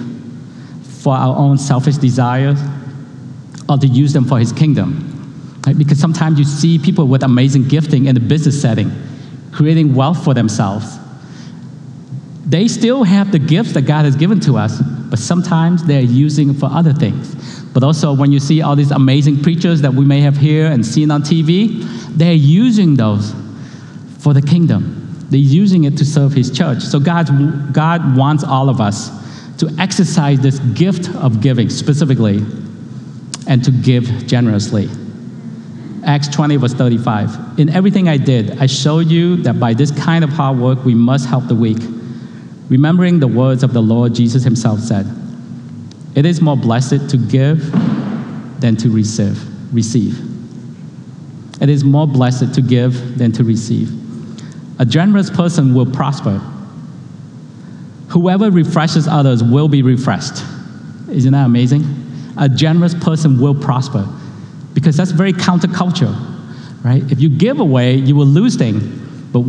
for 1.01 1.15
our 1.15 1.37
own 1.37 1.57
selfish 1.57 1.95
desires 1.95 2.59
or 3.69 3.77
to 3.77 3.87
use 3.87 4.11
them 4.11 4.25
for 4.25 4.37
His 4.39 4.51
kingdom. 4.51 5.61
Right? 5.65 5.77
Because 5.77 5.99
sometimes 5.99 6.37
you 6.37 6.43
see 6.43 6.77
people 6.77 7.07
with 7.07 7.23
amazing 7.23 7.69
gifting 7.69 8.07
in 8.07 8.15
the 8.15 8.19
business 8.19 8.61
setting, 8.61 8.91
creating 9.53 9.95
wealth 9.95 10.21
for 10.23 10.33
themselves 10.33 10.97
they 12.45 12.67
still 12.67 13.03
have 13.03 13.31
the 13.31 13.39
gifts 13.39 13.73
that 13.73 13.83
God 13.83 14.05
has 14.05 14.15
given 14.15 14.39
to 14.41 14.57
us, 14.57 14.81
but 14.81 15.19
sometimes 15.19 15.83
they're 15.83 16.01
using 16.01 16.53
for 16.53 16.67
other 16.67 16.93
things. 16.93 17.61
But 17.73 17.83
also, 17.83 18.13
when 18.13 18.31
you 18.31 18.39
see 18.39 18.61
all 18.61 18.75
these 18.75 18.91
amazing 18.91 19.43
preachers 19.43 19.81
that 19.81 19.93
we 19.93 20.05
may 20.05 20.21
have 20.21 20.37
here 20.37 20.67
and 20.67 20.85
seen 20.85 21.11
on 21.11 21.21
TV, 21.21 21.83
they're 22.17 22.33
using 22.33 22.95
those 22.95 23.33
for 24.19 24.33
the 24.33 24.41
kingdom. 24.41 25.27
They're 25.29 25.39
using 25.39 25.83
it 25.83 25.97
to 25.97 26.05
serve 26.05 26.33
His 26.33 26.49
church. 26.49 26.81
So, 26.81 26.99
God's, 26.99 27.29
God 27.71 28.17
wants 28.17 28.43
all 28.43 28.69
of 28.69 28.81
us 28.81 29.09
to 29.57 29.69
exercise 29.77 30.39
this 30.39 30.59
gift 30.59 31.09
of 31.15 31.41
giving 31.41 31.69
specifically 31.69 32.43
and 33.47 33.63
to 33.63 33.71
give 33.71 34.05
generously. 34.25 34.89
Acts 36.05 36.29
20, 36.29 36.55
verse 36.55 36.73
35. 36.73 37.59
In 37.59 37.69
everything 37.69 38.07
I 38.07 38.17
did, 38.17 38.57
I 38.59 38.65
showed 38.65 39.07
you 39.07 39.35
that 39.43 39.59
by 39.59 39.73
this 39.73 39.91
kind 39.91 40.23
of 40.23 40.31
hard 40.31 40.57
work, 40.57 40.83
we 40.85 40.95
must 40.95 41.27
help 41.27 41.47
the 41.47 41.55
weak 41.55 41.77
Remembering 42.69 43.19
the 43.19 43.27
words 43.27 43.63
of 43.63 43.73
the 43.73 43.81
Lord, 43.81 44.13
Jesus 44.13 44.43
himself 44.43 44.79
said, 44.79 45.07
It 46.15 46.25
is 46.25 46.39
more 46.41 46.55
blessed 46.55 47.09
to 47.09 47.17
give 47.17 47.71
than 48.61 48.77
to 48.77 48.89
receive. 48.89 49.37
receive. 49.73 50.19
It 51.61 51.69
is 51.69 51.83
more 51.83 52.07
blessed 52.07 52.53
to 52.53 52.61
give 52.61 53.17
than 53.17 53.31
to 53.33 53.43
receive. 53.43 53.91
A 54.79 54.85
generous 54.85 55.29
person 55.29 55.73
will 55.73 55.85
prosper. 55.85 56.39
Whoever 58.09 58.49
refreshes 58.49 59.07
others 59.07 59.43
will 59.43 59.67
be 59.67 59.81
refreshed. 59.81 60.43
Isn't 61.09 61.33
that 61.33 61.45
amazing? 61.45 61.83
A 62.37 62.47
generous 62.47 62.93
person 62.93 63.39
will 63.41 63.55
prosper 63.55 64.07
because 64.73 64.95
that's 64.95 65.11
very 65.11 65.33
counterculture, 65.33 66.15
right? 66.83 67.03
If 67.11 67.19
you 67.19 67.29
give 67.29 67.59
away, 67.59 67.95
you 67.95 68.15
will 68.15 68.25
lose 68.25 68.55
things. 68.55 68.83
But 69.33 69.43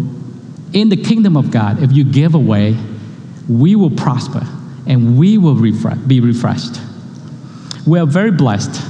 in 0.72 0.88
the 0.88 0.96
kingdom 0.96 1.36
of 1.36 1.50
God, 1.50 1.82
if 1.82 1.92
you 1.92 2.04
give 2.04 2.34
away, 2.34 2.76
we 3.50 3.74
will 3.74 3.90
prosper 3.90 4.46
and 4.86 5.18
we 5.18 5.36
will 5.36 5.56
be 6.06 6.20
refreshed. 6.20 6.80
We 7.86 7.98
are 7.98 8.06
very 8.06 8.30
blessed 8.30 8.80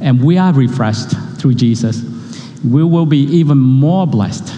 and 0.00 0.22
we 0.22 0.38
are 0.38 0.52
refreshed 0.52 1.10
through 1.38 1.54
Jesus. 1.54 2.02
We 2.62 2.84
will 2.84 3.06
be 3.06 3.24
even 3.24 3.58
more 3.58 4.06
blessed, 4.06 4.54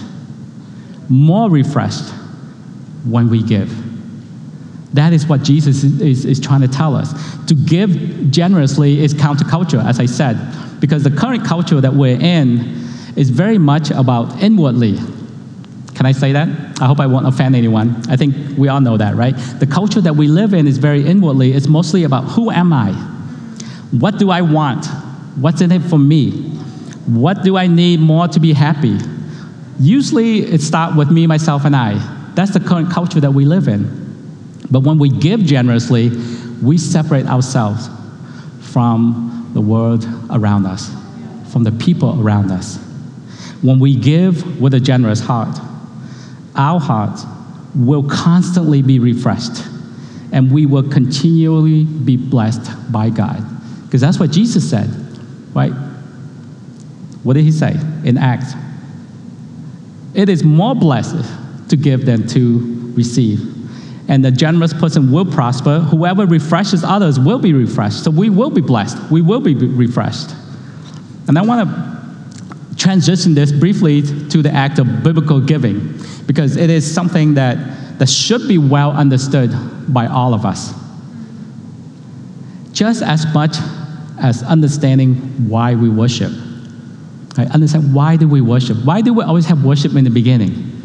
more 1.09 1.49
refreshed 1.49 2.07
when 3.03 3.29
we 3.29 3.41
give. 3.41 3.73
That 4.93 5.11
is 5.11 5.25
what 5.25 5.43
Jesus 5.43 5.83
is, 5.83 6.01
is, 6.01 6.25
is 6.25 6.39
trying 6.39 6.61
to 6.61 6.67
tell 6.67 6.95
us. 6.95 7.13
To 7.47 7.55
give 7.55 8.29
generously 8.29 9.03
is 9.03 9.13
counterculture, 9.13 9.83
as 9.83 9.99
I 9.99 10.05
said, 10.05 10.37
because 10.79 11.03
the 11.03 11.11
current 11.11 11.45
culture 11.45 11.81
that 11.81 11.93
we're 11.93 12.19
in 12.19 12.59
is 13.15 13.31
very 13.31 13.57
much 13.57 13.89
about 13.89 14.41
inwardly. 14.43 14.97
Can 15.97 16.05
I 16.05 16.11
say 16.11 16.31
that? 16.33 16.47
I 16.79 16.85
hope 16.85 16.99
I 16.99 17.07
won't 17.07 17.25
offend 17.25 17.55
anyone. 17.55 18.03
I 18.07 18.15
think 18.15 18.55
we 18.55 18.67
all 18.67 18.79
know 18.79 18.97
that, 18.97 19.15
right? 19.15 19.35
The 19.59 19.65
culture 19.65 19.99
that 20.01 20.15
we 20.15 20.27
live 20.27 20.53
in 20.53 20.67
is 20.67 20.77
very 20.77 21.03
inwardly. 21.03 21.53
It's 21.53 21.67
mostly 21.67 22.03
about 22.03 22.25
who 22.25 22.51
am 22.51 22.71
I? 22.71 22.91
What 23.89 24.19
do 24.19 24.29
I 24.29 24.41
want? 24.41 24.85
What's 25.37 25.61
in 25.61 25.71
it 25.71 25.81
for 25.81 25.97
me? 25.97 26.29
What 27.07 27.41
do 27.41 27.57
I 27.57 27.65
need 27.65 27.99
more 27.99 28.27
to 28.27 28.39
be 28.39 28.53
happy? 28.53 28.99
Usually 29.79 30.41
it 30.41 30.61
starts 30.61 30.95
with 30.95 31.09
me, 31.09 31.25
myself, 31.25 31.65
and 31.65 31.75
I. 31.75 31.95
That's 32.35 32.51
the 32.51 32.59
current 32.59 32.91
culture 32.91 33.19
that 33.19 33.31
we 33.31 33.45
live 33.45 33.67
in. 33.67 34.05
But 34.69 34.81
when 34.81 34.99
we 34.99 35.09
give 35.09 35.39
generously, 35.39 36.11
we 36.61 36.77
separate 36.77 37.25
ourselves 37.25 37.89
from 38.59 39.49
the 39.55 39.61
world 39.61 40.05
around 40.29 40.67
us, 40.67 40.91
from 41.51 41.63
the 41.63 41.71
people 41.71 42.21
around 42.21 42.51
us. 42.51 42.77
When 43.63 43.79
we 43.79 43.95
give 43.95 44.61
with 44.61 44.75
a 44.75 44.79
generous 44.79 45.19
heart, 45.19 45.59
our 46.57 46.79
hearts 46.79 47.23
will 47.75 48.03
constantly 48.03 48.81
be 48.81 48.99
refreshed 48.99 49.65
and 50.31 50.51
we 50.51 50.65
will 50.65 50.87
continually 50.89 51.85
be 51.85 52.17
blessed 52.17 52.91
by 52.91 53.09
God. 53.09 53.43
Because 53.85 54.01
that's 54.01 54.19
what 54.19 54.31
Jesus 54.31 54.69
said, 54.69 54.89
right? 55.53 55.71
What 57.23 57.33
did 57.33 57.43
he 57.43 57.51
say 57.51 57.75
in 58.03 58.17
Acts? 58.17 58.53
It 60.13 60.29
is 60.29 60.43
more 60.43 60.75
blessed 60.75 61.69
to 61.69 61.77
give 61.77 62.05
than 62.05 62.27
to 62.29 62.93
receive 62.95 63.57
and 64.09 64.23
the 64.23 64.31
generous 64.31 64.73
person 64.73 65.11
will 65.11 65.25
prosper. 65.25 65.79
Whoever 65.79 66.25
refreshes 66.25 66.83
others 66.83 67.19
will 67.19 67.39
be 67.39 67.53
refreshed. 67.53 68.03
So 68.03 68.11
we 68.11 68.29
will 68.29 68.49
be 68.49 68.61
blessed. 68.61 69.11
We 69.11 69.21
will 69.21 69.41
be 69.41 69.53
refreshed. 69.53 70.33
And 71.27 71.37
I 71.37 71.41
want 71.41 71.67
to 71.67 71.96
transition 72.77 73.33
this 73.33 73.51
briefly 73.51 74.01
to 74.29 74.41
the 74.41 74.51
act 74.51 74.79
of 74.79 75.03
biblical 75.03 75.41
giving 75.41 75.99
because 76.25 76.55
it 76.55 76.69
is 76.69 76.89
something 76.89 77.33
that, 77.33 77.99
that 77.99 78.09
should 78.09 78.47
be 78.47 78.57
well 78.57 78.91
understood 78.91 79.51
by 79.91 80.07
all 80.07 80.33
of 80.33 80.45
us. 80.45 80.73
Just 82.71 83.01
as 83.01 83.25
much 83.33 83.57
as 84.19 84.43
understanding 84.43 85.15
why 85.49 85.75
we 85.75 85.89
worship. 85.89 86.31
I 87.37 87.45
understand 87.45 87.93
why 87.93 88.17
do 88.17 88.27
we 88.27 88.41
worship? 88.41 88.77
Why 88.83 89.01
do 89.01 89.13
we 89.13 89.23
always 89.23 89.45
have 89.45 89.63
worship 89.63 89.95
in 89.95 90.03
the 90.03 90.09
beginning? 90.09 90.81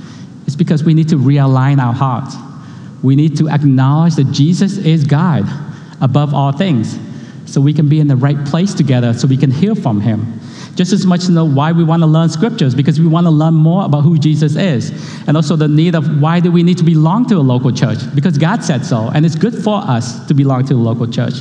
It's 0.46 0.56
because 0.56 0.84
we 0.84 0.94
need 0.94 1.08
to 1.10 1.16
realign 1.16 1.78
our 1.78 1.94
hearts 1.94 2.34
we 3.02 3.16
need 3.16 3.36
to 3.38 3.48
acknowledge 3.48 4.14
that 4.14 4.30
Jesus 4.30 4.78
is 4.78 5.04
God 5.04 5.44
above 6.00 6.32
all 6.32 6.52
things. 6.52 6.98
So 7.46 7.60
we 7.60 7.74
can 7.74 7.88
be 7.88 8.00
in 8.00 8.06
the 8.06 8.16
right 8.16 8.42
place 8.46 8.72
together 8.72 9.12
so 9.12 9.26
we 9.26 9.36
can 9.36 9.50
hear 9.50 9.74
from 9.74 10.00
Him. 10.00 10.40
Just 10.74 10.92
as 10.92 11.04
much 11.04 11.26
to 11.26 11.32
know 11.32 11.44
why 11.44 11.72
we 11.72 11.84
want 11.84 12.02
to 12.02 12.06
learn 12.06 12.30
scriptures, 12.30 12.74
because 12.74 12.98
we 12.98 13.06
want 13.06 13.26
to 13.26 13.30
learn 13.30 13.54
more 13.54 13.84
about 13.84 14.00
who 14.00 14.18
Jesus 14.18 14.56
is. 14.56 14.90
And 15.26 15.36
also 15.36 15.54
the 15.54 15.68
need 15.68 15.94
of 15.94 16.20
why 16.20 16.40
do 16.40 16.50
we 16.50 16.62
need 16.62 16.78
to 16.78 16.84
belong 16.84 17.26
to 17.28 17.36
a 17.36 17.44
local 17.44 17.72
church? 17.72 17.98
Because 18.14 18.38
God 18.38 18.64
said 18.64 18.84
so, 18.86 19.10
and 19.14 19.26
it's 19.26 19.34
good 19.34 19.54
for 19.54 19.76
us 19.78 20.26
to 20.28 20.34
belong 20.34 20.64
to 20.66 20.74
a 20.74 20.76
local 20.76 21.06
church. 21.06 21.34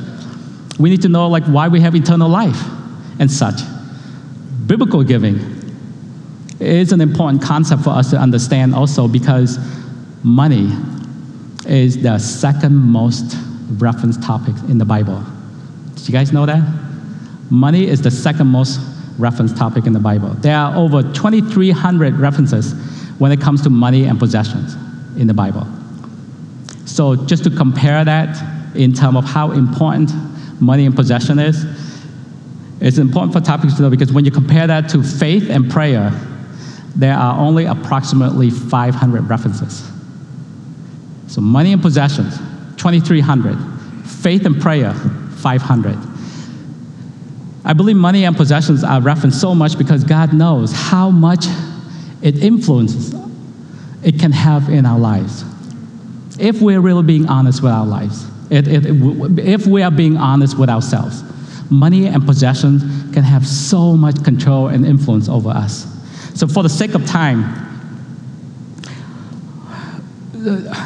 We 0.79 0.89
need 0.89 1.01
to 1.03 1.09
know 1.09 1.29
like 1.29 1.45
why 1.45 1.69
we 1.69 1.79
have 1.79 1.95
eternal 1.95 2.27
life 2.27 2.61
and 3.19 3.31
such. 3.31 3.61
Biblical 4.67 5.03
giving 5.03 5.39
is 6.59 6.91
an 6.91 7.01
important 7.01 7.41
concept 7.41 7.83
for 7.83 7.91
us 7.91 8.09
to 8.11 8.17
understand 8.17 8.75
also 8.75 9.07
because 9.07 9.59
money 10.23 10.69
is 11.65 12.01
the 12.01 12.17
second 12.19 12.75
most 12.75 13.35
referenced 13.77 14.21
topic 14.23 14.55
in 14.69 14.77
the 14.77 14.85
Bible. 14.85 15.23
Did 15.95 16.07
you 16.07 16.11
guys 16.11 16.33
know 16.33 16.45
that? 16.45 16.61
Money 17.49 17.87
is 17.87 18.01
the 18.01 18.11
second 18.11 18.47
most 18.47 18.79
referenced 19.17 19.57
topic 19.57 19.85
in 19.85 19.93
the 19.93 19.99
Bible. 19.99 20.29
There 20.29 20.55
are 20.55 20.75
over 20.75 21.01
2,300 21.01 22.15
references 22.15 22.73
when 23.19 23.31
it 23.31 23.41
comes 23.41 23.61
to 23.63 23.69
money 23.69 24.05
and 24.05 24.17
possessions 24.17 24.75
in 25.19 25.27
the 25.27 25.33
Bible. 25.33 25.67
So, 26.85 27.15
just 27.15 27.43
to 27.43 27.49
compare 27.49 28.03
that 28.03 28.75
in 28.75 28.93
terms 28.93 29.17
of 29.17 29.25
how 29.25 29.51
important 29.51 30.11
money 30.61 30.85
and 30.85 30.95
possession 30.95 31.39
is, 31.39 31.65
it's 32.81 32.97
important 32.97 33.33
for 33.33 33.39
topics 33.39 33.75
to 33.75 33.83
know 33.83 33.89
because 33.89 34.11
when 34.11 34.25
you 34.25 34.31
compare 34.31 34.65
that 34.67 34.89
to 34.89 35.03
faith 35.03 35.49
and 35.49 35.69
prayer, 35.69 36.11
there 36.95 37.15
are 37.15 37.39
only 37.39 37.65
approximately 37.65 38.49
500 38.49 39.29
references. 39.29 39.87
So 41.27 41.41
money 41.41 41.73
and 41.73 41.81
possessions, 41.81 42.37
2,300. 42.77 43.55
Faith 44.05 44.45
and 44.45 44.59
prayer, 44.59 44.93
500. 44.93 46.10
I 47.63 47.73
believe 47.73 47.95
money 47.95 48.25
and 48.25 48.35
possessions 48.35 48.83
are 48.83 49.01
referenced 49.01 49.39
so 49.39 49.53
much 49.53 49.77
because 49.77 50.03
God 50.03 50.33
knows 50.33 50.71
how 50.73 51.09
much 51.09 51.45
it 52.21 52.43
influences 52.43 53.13
it 54.03 54.19
can 54.19 54.31
have 54.31 54.69
in 54.69 54.85
our 54.85 54.97
lives. 54.97 55.43
If 56.39 56.61
we're 56.61 56.81
really 56.81 57.03
being 57.03 57.27
honest 57.29 57.61
with 57.61 57.71
our 57.71 57.85
lives, 57.85 58.25
it, 58.49 58.67
it, 58.67 58.85
if 59.39 59.67
we 59.67 59.83
are 59.83 59.91
being 59.91 60.17
honest 60.17 60.57
with 60.57 60.69
ourselves, 60.69 61.23
money 61.69 62.07
and 62.07 62.25
possessions 62.25 62.81
can 63.13 63.23
have 63.23 63.45
so 63.47 63.95
much 63.95 64.23
control 64.23 64.67
and 64.67 64.85
influence 64.85 65.29
over 65.29 65.49
us. 65.49 65.85
So, 66.33 66.47
for 66.47 66.63
the 66.63 66.69
sake 66.69 66.95
of 66.95 67.05
time, 67.05 67.70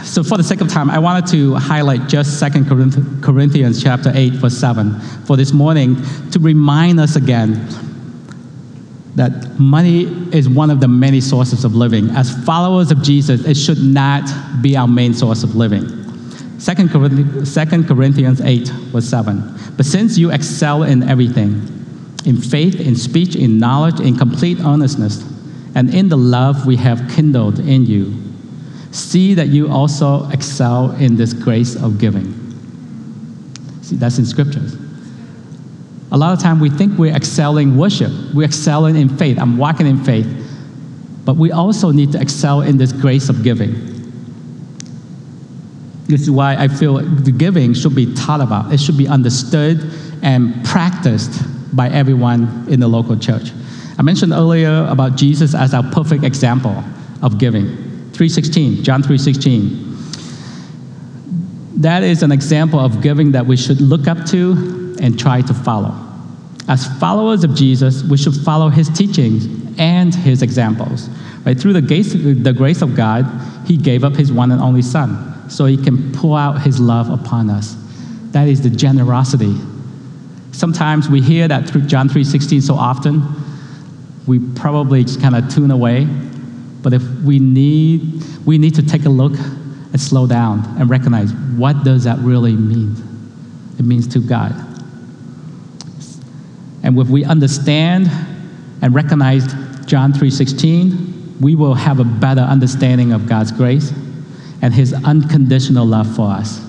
so 0.03 0.21
for 0.21 0.37
the 0.37 0.43
sake 0.43 0.59
of 0.59 0.67
time, 0.67 0.89
I 0.89 0.99
wanted 0.99 1.27
to 1.31 1.55
highlight 1.55 2.09
just 2.09 2.43
2 2.43 2.65
Corinthians 3.21 3.81
chapter 3.81 4.11
8, 4.13 4.33
verse 4.33 4.57
7 4.57 4.99
for 5.25 5.37
this 5.37 5.53
morning 5.53 5.95
to 6.31 6.39
remind 6.39 6.99
us 6.99 7.15
again 7.15 7.65
that 9.15 9.57
money 9.57 10.03
is 10.35 10.49
one 10.49 10.69
of 10.69 10.81
the 10.81 10.89
many 10.89 11.21
sources 11.21 11.63
of 11.63 11.73
living. 11.73 12.09
As 12.09 12.35
followers 12.43 12.91
of 12.91 13.01
Jesus, 13.01 13.45
it 13.45 13.55
should 13.55 13.81
not 13.81 14.29
be 14.61 14.75
our 14.75 14.89
main 14.89 15.13
source 15.13 15.43
of 15.43 15.55
living. 15.55 15.87
2 16.59 16.87
Corinthians 16.89 18.41
8, 18.41 18.67
verse 18.67 19.05
7. 19.07 19.57
But 19.77 19.85
since 19.85 20.17
you 20.17 20.31
excel 20.31 20.83
in 20.83 21.03
everything, 21.03 21.61
in 22.25 22.41
faith, 22.41 22.81
in 22.81 22.97
speech, 22.97 23.37
in 23.37 23.57
knowledge, 23.57 24.01
in 24.01 24.17
complete 24.17 24.59
earnestness, 24.59 25.23
and 25.75 25.93
in 25.93 26.09
the 26.09 26.17
love 26.17 26.65
we 26.65 26.75
have 26.75 27.09
kindled 27.09 27.59
in 27.59 27.85
you, 27.85 28.24
See 28.95 29.34
that 29.34 29.49
you 29.49 29.69
also 29.69 30.29
excel 30.29 30.91
in 30.91 31.17
this 31.17 31.34
grace 31.34 31.75
of 31.75 31.99
giving. 31.99 32.34
See, 33.81 33.97
that's 33.97 34.19
in 34.19 34.25
scriptures. 34.25 34.77
A 36.13 36.17
lot 36.17 36.31
of 36.31 36.41
time 36.41 36.62
we 36.62 36.69
think 36.69 36.97
we're 36.97 37.13
excelling 37.13 37.75
worship, 37.75 38.10
we're 38.34 38.45
excelling 38.45 38.95
in 38.95 39.10
faith. 39.17 39.38
I'm 39.38 39.58
walking 39.58 39.86
in 39.86 40.01
faith. 40.01 40.25
But 41.25 41.36
we 41.36 41.51
also 41.51 41.91
need 41.91 42.13
to 42.13 42.21
excel 42.21 42.62
in 42.62 42.77
this 42.77 42.93
grace 42.93 43.27
of 43.27 43.43
giving. 43.43 43.73
This 46.08 46.21
is 46.21 46.31
why 46.31 46.55
I 46.55 46.69
feel 46.69 46.99
the 46.99 47.34
giving 47.34 47.73
should 47.73 47.95
be 47.95 48.13
taught 48.15 48.39
about. 48.39 48.71
It 48.71 48.79
should 48.79 48.97
be 48.97 49.10
understood 49.10 49.91
and 50.21 50.63
practiced 50.63 51.43
by 51.75 51.89
everyone 51.89 52.67
in 52.69 52.79
the 52.79 52.88
local 52.88 53.19
church. 53.19 53.51
I 53.97 54.03
mentioned 54.03 54.31
earlier 54.31 54.88
about 54.89 55.17
Jesus 55.17 55.53
as 55.53 55.73
our 55.73 55.84
perfect 55.91 56.23
example 56.23 56.81
of 57.21 57.39
giving. 57.39 57.84
3:16, 58.15 58.84
John 58.84 59.04
3:16. 59.04 59.82
That 61.78 62.04
is 62.04 62.23
an 62.23 62.32
example 62.32 62.80
of 62.80 63.01
giving 63.01 63.32
that 63.34 63.45
we 63.45 63.58
should 63.58 63.82
look 63.82 64.08
up 64.08 64.25
to 64.28 64.95
and 65.01 65.19
try 65.19 65.41
to 65.41 65.54
follow. 65.54 65.93
As 66.67 66.86
followers 66.99 67.43
of 67.43 67.54
Jesus, 67.54 68.04
we 68.04 68.17
should 68.17 68.34
follow 68.34 68.69
his 68.69 68.89
teachings 68.89 69.47
and 69.78 70.15
his 70.15 70.41
examples. 70.41 71.10
Right? 71.45 71.60
Through 71.60 71.73
the 71.73 71.82
grace, 71.82 72.13
the 72.13 72.54
grace 72.54 72.82
of 72.82 72.95
God, 72.95 73.28
he 73.65 73.78
gave 73.78 74.04
up 74.04 74.15
his 74.15 74.32
one 74.32 74.51
and 74.51 74.62
only 74.62 74.82
son 74.82 75.17
so 75.47 75.65
he 75.65 75.78
can 75.78 76.12
pour 76.12 76.39
out 76.39 76.62
his 76.62 76.80
love 76.80 77.10
upon 77.10 77.49
us. 77.49 77.75
That 78.32 78.47
is 78.47 78.62
the 78.62 78.69
generosity. 78.69 79.56
Sometimes 80.54 81.10
we 81.10 81.21
hear 81.21 81.47
that 81.47 81.69
through 81.69 81.82
John 81.82 82.10
3:16 82.10 82.62
so 82.62 82.75
often, 82.75 83.21
we 84.25 84.39
probably 84.39 85.04
just 85.04 85.21
kind 85.21 85.36
of 85.36 85.49
tune 85.49 85.69
away. 85.69 86.08
But 86.85 86.93
if 86.93 87.01
we 87.23 87.39
need, 87.39 88.23
we 88.45 88.59
need 88.59 88.75
to 88.75 88.83
take 88.83 89.05
a 89.05 89.09
look 89.09 89.33
and 89.33 89.99
slow 89.99 90.27
down 90.27 90.63
and 90.77 90.87
recognize 90.87 91.33
what 91.57 91.83
does 91.83 92.03
that 92.03 92.19
really 92.19 92.55
mean? 92.55 92.95
It 93.79 93.85
means 93.85 94.07
to 94.09 94.19
God. 94.19 94.53
And 96.83 96.95
if 96.99 97.07
we 97.07 97.23
understand 97.25 98.07
and 98.83 98.93
recognize 98.93 99.51
John 99.87 100.13
3:16, 100.13 101.39
we 101.41 101.55
will 101.55 101.73
have 101.73 101.99
a 101.99 102.03
better 102.03 102.41
understanding 102.41 103.13
of 103.13 103.25
God's 103.25 103.51
grace 103.51 103.91
and 104.61 104.71
his 104.71 104.93
unconditional 104.93 105.87
love 105.87 106.15
for 106.15 106.29
us. 106.29 106.61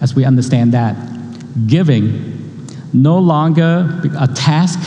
As 0.00 0.16
we 0.16 0.24
understand 0.24 0.74
that, 0.74 0.96
giving 1.68 2.58
no 2.92 3.20
longer 3.20 4.00
a 4.18 4.26
task 4.26 4.80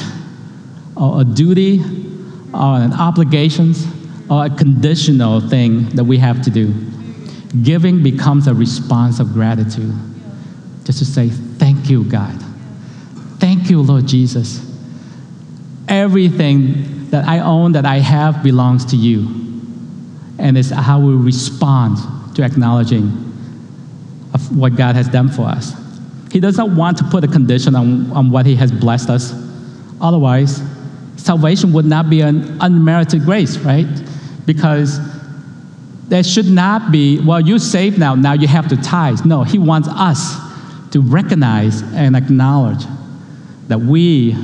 or 0.98 1.22
a 1.22 1.24
duty 1.24 2.05
or 2.56 2.78
an 2.78 2.94
obligation 2.94 3.74
or 4.30 4.46
a 4.46 4.50
conditional 4.50 5.40
thing 5.42 5.90
that 5.90 6.04
we 6.04 6.18
have 6.18 6.42
to 6.44 6.50
do. 6.50 6.74
Giving 7.64 8.02
becomes 8.02 8.48
a 8.48 8.54
response 8.54 9.20
of 9.20 9.34
gratitude. 9.34 9.94
Just 10.84 11.00
to 11.00 11.06
say, 11.06 11.30
Thank 11.30 11.90
you, 11.90 12.04
God. 12.04 12.36
Thank 13.40 13.70
you, 13.70 13.82
Lord 13.82 14.08
Jesus. 14.08 14.62
Everything 15.88 17.10
that 17.10 17.28
I 17.28 17.40
own, 17.40 17.74
that 17.74 17.86
I 17.86 18.00
have, 18.00 18.44
belongs 18.44 18.86
to 18.86 18.96
you. 18.96 19.28
And 20.38 20.58
it's 20.58 20.70
how 20.70 21.00
we 21.00 21.14
respond 21.14 21.98
to 22.36 22.44
acknowledging 22.44 23.04
of 24.34 24.58
what 24.58 24.76
God 24.76 24.96
has 24.96 25.08
done 25.08 25.30
for 25.30 25.44
us. 25.44 25.74
He 26.32 26.40
does 26.40 26.58
not 26.58 26.72
want 26.72 26.98
to 26.98 27.04
put 27.06 27.24
a 27.24 27.28
condition 27.28 27.76
on, 27.76 28.12
on 28.12 28.30
what 28.30 28.46
He 28.46 28.56
has 28.56 28.72
blessed 28.72 29.10
us. 29.10 29.34
Otherwise, 30.02 30.62
salvation 31.26 31.74
would 31.74 31.86
not 31.86 32.10
be 32.10 32.22
an 32.22 32.58
unmerited 32.62 33.24
grace, 33.24 33.58
right? 33.58 33.88
Because 34.46 35.00
there 36.08 36.24
should 36.24 36.46
not 36.46 36.92
be, 36.92 37.20
well, 37.20 37.42
you're 37.42 37.58
saved 37.58 37.98
now, 37.98 38.14
now 38.14 38.34
you 38.34 38.48
have 38.48 38.68
to 38.68 38.78
tithe. 38.78 39.26
No, 39.26 39.44
He 39.44 39.58
wants 39.58 39.90
us 39.90 40.36
to 40.92 41.02
recognize 41.02 41.82
and 41.94 42.16
acknowledge 42.16 42.86
that 43.68 43.80
we 43.80 44.36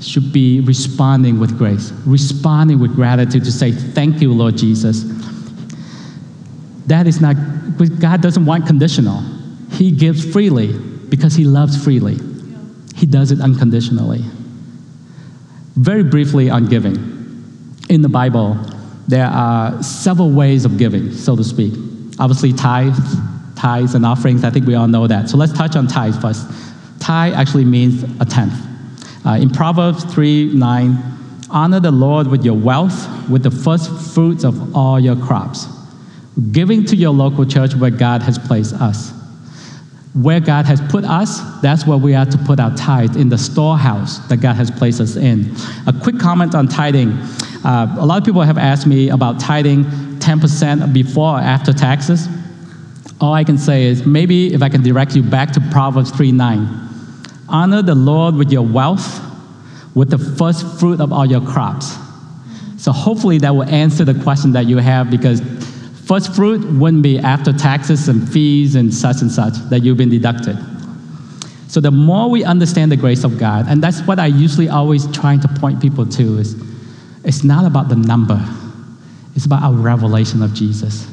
should 0.00 0.32
be 0.32 0.60
responding 0.60 1.38
with 1.38 1.56
grace, 1.56 1.92
responding 2.04 2.80
with 2.80 2.94
gratitude 2.96 3.44
to 3.44 3.52
say, 3.52 3.70
Thank 3.70 4.20
you, 4.20 4.32
Lord 4.32 4.56
Jesus. 4.56 5.04
That 6.86 7.06
is 7.06 7.20
not, 7.20 7.36
God 8.00 8.22
doesn't 8.22 8.44
want 8.44 8.66
conditional. 8.66 9.22
He 9.72 9.92
gives 9.92 10.30
freely 10.30 10.72
because 10.72 11.34
He 11.34 11.44
loves 11.44 11.82
freely. 11.82 12.16
He 12.96 13.06
does 13.06 13.30
it 13.30 13.40
unconditionally. 13.40 14.24
Very 15.78 16.02
briefly 16.02 16.50
on 16.50 16.66
giving. 16.66 16.96
In 17.88 18.02
the 18.02 18.08
Bible, 18.08 18.54
there 19.06 19.28
are 19.28 19.80
several 19.80 20.32
ways 20.32 20.64
of 20.64 20.76
giving, 20.76 21.12
so 21.12 21.36
to 21.36 21.44
speak. 21.44 21.72
Obviously, 22.18 22.52
tithes, 22.52 22.98
tithes 23.54 23.94
and 23.94 24.04
offerings, 24.04 24.42
I 24.42 24.50
think 24.50 24.66
we 24.66 24.74
all 24.74 24.88
know 24.88 25.06
that. 25.06 25.28
So 25.28 25.36
let's 25.36 25.52
touch 25.52 25.76
on 25.76 25.86
tithes 25.86 26.18
first. 26.18 26.48
Tithe 26.98 27.32
actually 27.34 27.64
means 27.64 28.02
a 28.20 28.24
tenth. 28.24 28.54
Uh, 29.24 29.34
in 29.34 29.50
Proverbs 29.50 30.02
3 30.12 30.52
9, 30.54 30.98
honor 31.48 31.78
the 31.78 31.92
Lord 31.92 32.26
with 32.26 32.44
your 32.44 32.56
wealth, 32.56 33.28
with 33.30 33.44
the 33.44 33.50
first 33.52 33.88
fruits 34.12 34.42
of 34.42 34.74
all 34.74 34.98
your 34.98 35.14
crops. 35.14 35.68
Giving 36.50 36.84
to 36.86 36.96
your 36.96 37.12
local 37.12 37.44
church 37.44 37.76
where 37.76 37.92
God 37.92 38.22
has 38.22 38.36
placed 38.36 38.74
us. 38.74 39.12
Where 40.14 40.40
God 40.40 40.64
has 40.66 40.80
put 40.80 41.04
us, 41.04 41.40
that's 41.60 41.86
where 41.86 41.98
we 41.98 42.14
are 42.14 42.26
to 42.26 42.38
put 42.38 42.58
our 42.60 42.74
tithe 42.76 43.16
in 43.16 43.28
the 43.28 43.38
storehouse 43.38 44.18
that 44.28 44.38
God 44.38 44.56
has 44.56 44.70
placed 44.70 45.00
us 45.00 45.16
in. 45.16 45.54
A 45.86 45.92
quick 45.92 46.18
comment 46.18 46.54
on 46.54 46.66
tithing. 46.66 47.10
Uh, 47.64 47.96
a 47.98 48.06
lot 48.06 48.18
of 48.18 48.24
people 48.24 48.42
have 48.42 48.58
asked 48.58 48.86
me 48.86 49.10
about 49.10 49.38
tithing 49.38 49.84
10% 49.84 50.92
before 50.92 51.36
or 51.36 51.40
after 51.40 51.72
taxes. 51.72 52.28
All 53.20 53.34
I 53.34 53.44
can 53.44 53.58
say 53.58 53.84
is 53.84 54.06
maybe 54.06 54.54
if 54.54 54.62
I 54.62 54.68
can 54.68 54.82
direct 54.82 55.14
you 55.14 55.22
back 55.22 55.52
to 55.52 55.60
Proverbs 55.72 56.10
3 56.10 56.32
9 56.32 56.88
Honor 57.48 57.82
the 57.82 57.94
Lord 57.94 58.34
with 58.34 58.52
your 58.52 58.66
wealth, 58.66 59.20
with 59.94 60.10
the 60.10 60.18
first 60.18 60.78
fruit 60.78 61.00
of 61.00 61.12
all 61.12 61.24
your 61.24 61.40
crops. 61.40 61.96
So 62.76 62.92
hopefully 62.92 63.38
that 63.38 63.54
will 63.54 63.64
answer 63.64 64.04
the 64.04 64.14
question 64.22 64.52
that 64.52 64.66
you 64.66 64.76
have 64.78 65.10
because 65.10 65.40
first 66.08 66.34
fruit 66.34 66.64
wouldn't 66.64 67.02
be 67.02 67.18
after 67.18 67.52
taxes 67.52 68.08
and 68.08 68.28
fees 68.28 68.74
and 68.74 68.92
such 68.92 69.20
and 69.20 69.30
such 69.30 69.54
that 69.70 69.80
you've 69.82 69.98
been 69.98 70.08
deducted. 70.08 70.56
So 71.68 71.80
the 71.80 71.90
more 71.90 72.30
we 72.30 72.44
understand 72.44 72.90
the 72.90 72.96
grace 72.96 73.24
of 73.24 73.38
God, 73.38 73.66
and 73.68 73.82
that's 73.82 74.00
what 74.02 74.18
I 74.18 74.26
usually 74.26 74.70
always 74.70 75.06
trying 75.12 75.40
to 75.40 75.48
point 75.48 75.80
people 75.80 76.06
to 76.06 76.38
is 76.38 76.56
it's 77.24 77.44
not 77.44 77.66
about 77.66 77.88
the 77.90 77.96
number. 77.96 78.42
It's 79.36 79.44
about 79.44 79.62
our 79.62 79.74
revelation 79.74 80.42
of 80.42 80.54
Jesus. 80.54 81.06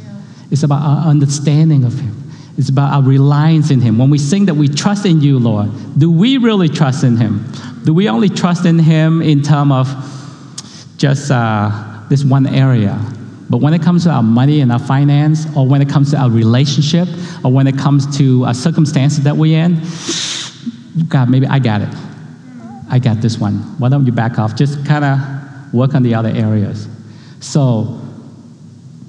It's 0.49 0.63
about 0.63 0.81
our 0.81 1.09
understanding 1.09 1.83
of 1.83 1.99
him. 1.99 2.25
It's 2.57 2.69
about 2.69 2.93
our 2.93 3.03
reliance 3.03 3.69
in 3.69 3.81
Him. 3.81 3.97
When 3.97 4.09
we 4.09 4.17
sing 4.17 4.45
that 4.45 4.53
we 4.53 4.69
trust 4.69 5.05
in 5.05 5.19
you, 5.21 5.39
Lord, 5.39 5.69
do 5.97 6.09
we 6.09 6.37
really 6.37 6.69
trust 6.69 7.03
in 7.03 7.17
Him? 7.17 7.45
Do 7.83 7.93
we 7.93 8.07
only 8.07 8.29
trust 8.29 8.65
in 8.65 8.79
Him 8.79 9.21
in 9.21 9.41
terms 9.41 9.71
of 9.73 10.95
just 10.97 11.31
uh, 11.31 12.03
this 12.09 12.23
one 12.23 12.47
area? 12.47 12.97
But 13.49 13.57
when 13.57 13.73
it 13.73 13.81
comes 13.81 14.03
to 14.05 14.09
our 14.09 14.23
money 14.23 14.61
and 14.61 14.71
our 14.71 14.79
finance, 14.79 15.45
or 15.55 15.67
when 15.67 15.81
it 15.81 15.89
comes 15.89 16.11
to 16.11 16.17
our 16.17 16.29
relationship, 16.29 17.07
or 17.43 17.51
when 17.51 17.67
it 17.67 17.77
comes 17.77 18.17
to 18.17 18.45
uh, 18.45 18.53
circumstances 18.53 19.23
that 19.23 19.35
we're 19.35 19.63
in, 19.63 19.81
God, 21.07 21.29
maybe 21.29 21.45
I 21.45 21.59
got 21.59 21.81
it. 21.81 21.89
I 22.89 22.99
got 22.99 23.21
this 23.21 23.37
one. 23.37 23.55
Why 23.79 23.89
don't 23.89 24.05
you 24.05 24.11
back 24.11 24.39
off? 24.39 24.55
Just 24.55 24.85
kind 24.85 25.05
of 25.05 25.73
work 25.73 25.93
on 25.93 26.03
the 26.03 26.15
other 26.15 26.29
areas. 26.29 26.87
So, 27.39 28.01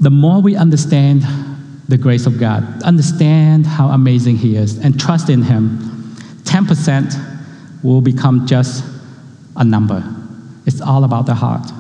the 0.01 0.11
more 0.11 0.43
we 0.43 0.57
understand 0.57 1.23
the 1.89 1.97
grace 1.97 2.27
of 2.27 2.39
God, 2.39 2.83
understand 2.83 3.67
how 3.67 3.89
amazing 3.89 4.37
He 4.37 4.57
is, 4.57 4.79
and 4.79 4.99
trust 4.99 5.31
in 5.31 5.43
Him, 5.43 5.79
10% 6.43 7.83
will 7.83 8.01
become 8.01 8.47
just 8.47 8.85
a 9.57 9.65
number. 9.65 10.03
It's 10.67 10.81
all 10.81 11.05
about 11.05 11.27
the 11.27 11.35
heart. 11.35 11.71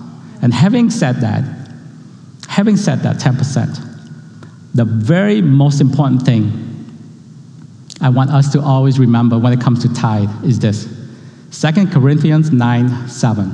And 0.42 0.54
having 0.54 0.90
said 0.90 1.16
that, 1.16 1.44
having 2.56 2.74
said 2.74 3.00
that 3.00 3.16
10%, 3.16 4.72
the 4.74 4.86
very 4.86 5.42
most 5.42 5.78
important 5.78 6.22
thing 6.22 6.50
I 8.00 8.08
want 8.08 8.30
us 8.30 8.50
to 8.52 8.62
always 8.62 8.98
remember 8.98 9.38
when 9.38 9.52
it 9.52 9.60
comes 9.60 9.82
to 9.82 9.92
tithe 9.92 10.30
is 10.42 10.58
this 10.58 10.86
2 11.50 11.88
Corinthians 11.88 12.50
9 12.50 13.08
7. 13.08 13.52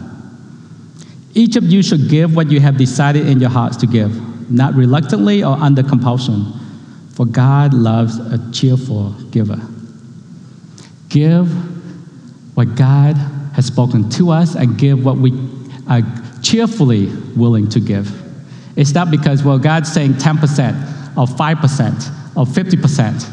Each 1.34 1.56
of 1.56 1.64
you 1.64 1.82
should 1.82 2.08
give 2.08 2.36
what 2.36 2.48
you 2.52 2.60
have 2.60 2.76
decided 2.76 3.26
in 3.26 3.40
your 3.40 3.50
hearts 3.50 3.76
to 3.78 3.88
give 3.88 4.12
not 4.48 4.74
reluctantly 4.74 5.42
or 5.42 5.56
under 5.56 5.82
compulsion, 5.82 6.52
for 7.10 7.26
God 7.26 7.74
loves 7.74 8.18
a 8.18 8.38
cheerful 8.52 9.14
giver. 9.32 9.60
Give 11.08 11.50
what 12.56 12.76
God 12.76 13.16
has 13.56 13.66
spoken 13.66 14.08
to 14.10 14.30
us 14.30 14.54
and 14.54 14.78
give 14.78 15.04
what 15.04 15.16
we 15.16 15.32
are 15.88 16.02
cheerfully 16.40 17.06
willing 17.34 17.68
to 17.70 17.80
give. 17.80 18.21
It's 18.76 18.94
not 18.94 19.10
because, 19.10 19.42
well, 19.42 19.58
God's 19.58 19.92
saying 19.92 20.14
10% 20.14 21.16
or 21.16 21.26
5% 21.26 22.36
or 22.36 22.44
50%. 22.44 23.30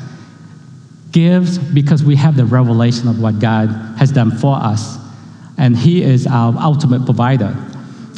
Gives 1.11 1.57
because 1.57 2.03
we 2.03 2.15
have 2.17 2.35
the 2.35 2.45
revelation 2.45 3.07
of 3.07 3.19
what 3.19 3.39
God 3.39 3.67
has 3.97 4.11
done 4.11 4.29
for 4.29 4.55
us, 4.55 4.97
and 5.57 5.75
He 5.75 6.03
is 6.03 6.27
our 6.27 6.55
ultimate 6.61 7.03
provider. 7.05 7.55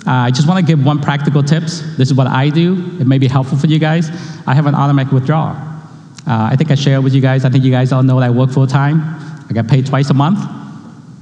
Uh, 0.06 0.12
I 0.12 0.32
just 0.32 0.46
want 0.46 0.60
to 0.60 0.70
give 0.70 0.86
one 0.86 1.00
practical 1.00 1.42
tips. 1.42 1.80
This 1.96 2.10
is 2.10 2.14
what 2.14 2.28
I 2.28 2.50
do. 2.50 2.74
It 3.00 3.08
may 3.08 3.18
be 3.18 3.28
helpful 3.28 3.58
for 3.58 3.68
you 3.68 3.80
guys. 3.80 4.10
I 4.46 4.54
have 4.54 4.66
an 4.66 4.76
automatic 4.76 5.14
withdrawal. 5.14 5.56
Uh, 5.56 6.50
I 6.52 6.56
think 6.58 6.70
I 6.70 6.76
shared 6.76 7.04
with 7.04 7.14
you 7.14 7.22
guys. 7.22 7.46
I 7.46 7.50
think 7.50 7.64
you 7.64 7.72
guys 7.72 7.94
all 7.94 8.04
know 8.04 8.20
that 8.20 8.26
I 8.26 8.30
work 8.30 8.50
full 8.50 8.68
time. 8.68 9.02
I 9.50 9.54
get 9.54 9.70
paid 9.70 9.86
twice 9.86 10.10
a 10.10 10.14
month. 10.14 10.40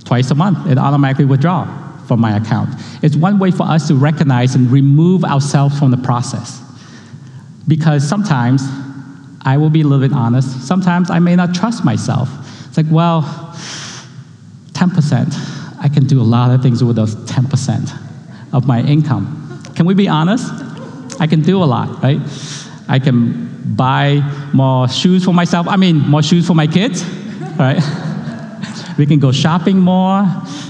Twice 0.05 0.31
a 0.31 0.35
month, 0.35 0.67
it 0.71 0.79
automatically 0.79 1.25
withdraw 1.25 1.88
from 2.09 2.19
my 2.19 2.35
account. 2.35 2.69
It's 3.03 3.15
one 3.15 3.39
way 3.39 3.51
for 3.51 3.63
us 3.63 3.87
to 3.87 3.95
recognize 3.95 4.55
and 4.55 4.69
remove 4.69 5.23
ourselves 5.23 5.79
from 5.79 5.91
the 5.91 5.97
process. 5.97 6.59
Because 7.67 8.05
sometimes, 8.05 8.63
I 9.43 9.55
will 9.57 9.69
be 9.69 9.81
a 9.81 9.83
little 9.85 10.05
bit 10.05 10.13
honest, 10.13 10.67
sometimes 10.67 11.09
I 11.09 11.19
may 11.19 11.35
not 11.35 11.53
trust 11.53 11.85
myself. 11.85 12.27
It's 12.67 12.77
like, 12.77 12.87
well, 12.89 13.21
10%, 14.73 15.79
I 15.79 15.87
can 15.87 16.05
do 16.07 16.19
a 16.19 16.23
lot 16.23 16.51
of 16.51 16.61
things 16.63 16.83
with 16.83 16.95
those 16.95 17.15
10% 17.15 17.95
of 18.53 18.67
my 18.67 18.81
income. 18.81 19.61
Can 19.75 19.85
we 19.85 19.93
be 19.93 20.07
honest? 20.07 20.45
I 21.21 21.27
can 21.27 21.41
do 21.41 21.63
a 21.63 21.65
lot, 21.65 22.01
right? 22.01 22.19
I 22.87 22.97
can 22.97 23.75
buy 23.75 24.21
more 24.51 24.89
shoes 24.89 25.23
for 25.23 25.33
myself. 25.33 25.67
I 25.67 25.75
mean, 25.75 25.99
more 25.99 26.23
shoes 26.23 26.47
for 26.47 26.55
my 26.55 26.65
kids, 26.65 27.03
right? 27.59 27.79
we 28.97 29.05
can 29.05 29.19
go 29.19 29.31
shopping 29.31 29.77
more. 29.77 30.25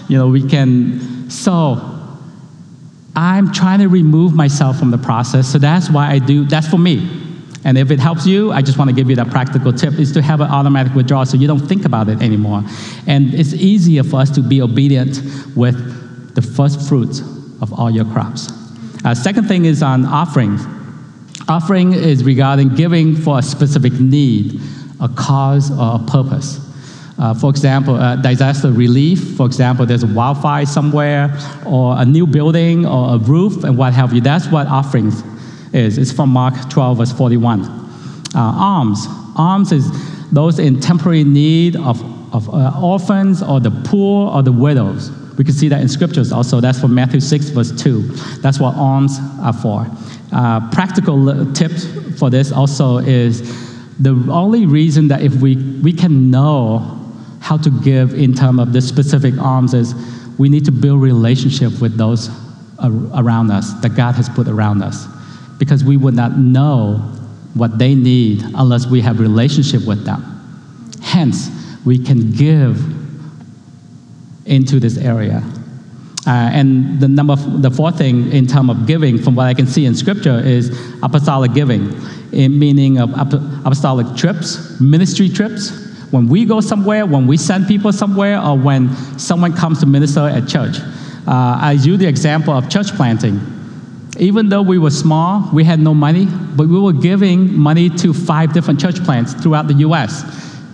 You 0.09 0.17
know, 0.17 0.27
we 0.27 0.45
can. 0.45 1.08
So, 1.43 1.99
I'm 3.15 3.51
trying 3.51 3.79
to 3.79 3.89
remove 3.89 4.33
myself 4.33 4.77
from 4.77 4.91
the 4.91 4.97
process. 4.97 5.47
So 5.47 5.57
that's 5.57 5.89
why 5.89 6.09
I 6.09 6.19
do. 6.19 6.45
That's 6.45 6.67
for 6.67 6.77
me. 6.77 7.19
And 7.65 7.77
if 7.77 7.91
it 7.91 7.99
helps 7.99 8.25
you, 8.25 8.51
I 8.53 8.61
just 8.61 8.77
want 8.77 8.89
to 8.89 8.95
give 8.95 9.09
you 9.09 9.15
that 9.17 9.29
practical 9.29 9.73
tip 9.73 9.95
is 9.95 10.13
to 10.13 10.21
have 10.21 10.39
an 10.39 10.49
automatic 10.49 10.93
withdrawal 10.93 11.25
so 11.25 11.35
you 11.35 11.47
don't 11.47 11.59
think 11.59 11.83
about 11.83 12.07
it 12.07 12.21
anymore. 12.21 12.63
And 13.07 13.33
it's 13.33 13.53
easier 13.53 14.03
for 14.03 14.21
us 14.21 14.29
to 14.31 14.41
be 14.41 14.61
obedient 14.61 15.21
with 15.57 16.33
the 16.35 16.41
first 16.41 16.87
fruits 16.87 17.19
of 17.61 17.73
all 17.73 17.91
your 17.91 18.05
crops. 18.05 18.49
Uh, 19.03 19.13
second 19.13 19.47
thing 19.47 19.65
is 19.65 19.83
on 19.83 20.05
offerings. 20.05 20.65
Offering 21.49 21.93
is 21.93 22.23
regarding 22.23 22.75
giving 22.75 23.15
for 23.15 23.39
a 23.39 23.41
specific 23.41 23.93
need, 23.93 24.61
a 25.01 25.09
cause, 25.09 25.71
or 25.71 25.95
a 25.95 26.05
purpose. 26.09 26.68
Uh, 27.19 27.33
for 27.33 27.49
example, 27.49 27.95
uh, 27.95 28.15
disaster 28.15 28.71
relief, 28.71 29.35
for 29.35 29.45
example, 29.45 29.85
there's 29.85 30.03
a 30.03 30.07
wildfire 30.07 30.65
somewhere, 30.65 31.37
or 31.65 31.99
a 31.99 32.05
new 32.05 32.25
building, 32.25 32.85
or 32.85 33.15
a 33.15 33.17
roof, 33.17 33.65
and 33.65 33.77
what 33.77 33.91
have 33.93 34.13
you. 34.13 34.21
That's 34.21 34.47
what 34.47 34.67
offerings 34.67 35.21
is. 35.73 35.97
It's 35.97 36.13
from 36.13 36.29
Mark 36.29 36.69
12, 36.69 36.97
verse 36.97 37.11
41. 37.11 37.61
Uh, 37.61 37.79
alms. 38.35 39.05
Alms 39.35 39.73
is 39.73 39.91
those 40.31 40.59
in 40.59 40.79
temporary 40.79 41.25
need 41.25 41.75
of, 41.75 42.01
of 42.33 42.47
uh, 42.53 42.79
orphans, 42.81 43.43
or 43.43 43.59
the 43.59 43.71
poor, 43.83 44.33
or 44.33 44.41
the 44.41 44.53
widows. 44.53 45.11
We 45.37 45.43
can 45.43 45.53
see 45.53 45.67
that 45.67 45.81
in 45.81 45.89
scriptures 45.89 46.31
also. 46.31 46.61
That's 46.61 46.79
from 46.79 46.95
Matthew 46.95 47.19
6, 47.19 47.49
verse 47.49 47.71
2. 47.81 48.01
That's 48.41 48.61
what 48.61 48.75
alms 48.75 49.19
are 49.41 49.53
for. 49.53 49.85
Uh, 50.31 50.69
practical 50.71 51.51
tips 51.53 51.85
for 52.17 52.29
this 52.29 52.53
also 52.53 52.99
is 52.99 53.41
the 53.99 54.11
only 54.31 54.65
reason 54.65 55.09
that 55.09 55.21
if 55.21 55.35
we, 55.35 55.57
we 55.81 55.91
can 55.91 56.31
know 56.31 56.98
how 57.49 57.57
to 57.57 57.71
give 57.81 58.13
in 58.13 58.31
terms 58.31 58.59
of 58.59 58.73
the 58.73 58.79
specific 58.79 59.35
alms 59.39 59.73
is 59.73 59.95
we 60.37 60.49
need 60.49 60.63
to 60.63 60.71
build 60.71 61.01
relationship 61.01 61.81
with 61.81 61.97
those 61.97 62.29
around 62.79 63.49
us 63.49 63.73
that 63.81 63.95
God 63.95 64.13
has 64.13 64.29
put 64.29 64.47
around 64.47 64.83
us 64.83 65.07
because 65.57 65.83
we 65.83 65.97
would 65.97 66.13
not 66.13 66.37
know 66.37 66.97
what 67.55 67.79
they 67.79 67.95
need 67.95 68.43
unless 68.53 68.85
we 68.85 69.01
have 69.01 69.19
relationship 69.19 69.83
with 69.87 70.05
them. 70.05 70.21
Hence, 71.01 71.49
we 71.85 71.97
can 71.97 72.31
give 72.33 72.79
into 74.45 74.79
this 74.79 74.99
area. 74.99 75.41
Uh, 76.27 76.51
and 76.53 76.99
the 76.99 77.07
number, 77.07 77.35
the 77.35 77.71
fourth 77.71 77.97
thing 77.97 78.31
in 78.31 78.45
terms 78.45 78.69
of 78.69 78.85
giving, 78.85 79.17
from 79.17 79.33
what 79.33 79.47
I 79.47 79.55
can 79.55 79.65
see 79.65 79.85
in 79.87 79.95
Scripture, 79.95 80.39
is 80.39 80.69
apostolic 81.01 81.55
giving, 81.55 81.99
in 82.31 82.59
meaning 82.59 82.99
of 82.99 83.09
apostolic 83.11 84.15
trips, 84.15 84.79
ministry 84.79 85.29
trips, 85.29 85.88
when 86.11 86.27
we 86.27 86.45
go 86.45 86.59
somewhere, 86.61 87.05
when 87.05 87.27
we 87.27 87.37
send 87.37 87.67
people 87.67 87.91
somewhere, 87.91 88.41
or 88.41 88.57
when 88.57 88.95
someone 89.17 89.53
comes 89.53 89.79
to 89.79 89.85
minister 89.85 90.21
at 90.21 90.47
church. 90.47 90.77
Uh, 91.27 91.59
I 91.61 91.73
use 91.73 91.99
the 91.99 92.07
example 92.07 92.53
of 92.53 92.69
church 92.69 92.87
planting. 92.95 93.39
Even 94.17 94.49
though 94.49 94.61
we 94.61 94.79
were 94.79 94.89
small, 94.89 95.49
we 95.53 95.63
had 95.63 95.79
no 95.79 95.93
money, 95.93 96.25
but 96.25 96.67
we 96.67 96.79
were 96.79 96.93
giving 96.93 97.53
money 97.53 97.89
to 97.89 98.13
five 98.13 98.53
different 98.53 98.79
church 98.79 99.03
plants 99.03 99.33
throughout 99.33 99.67
the 99.67 99.75
US 99.75 100.23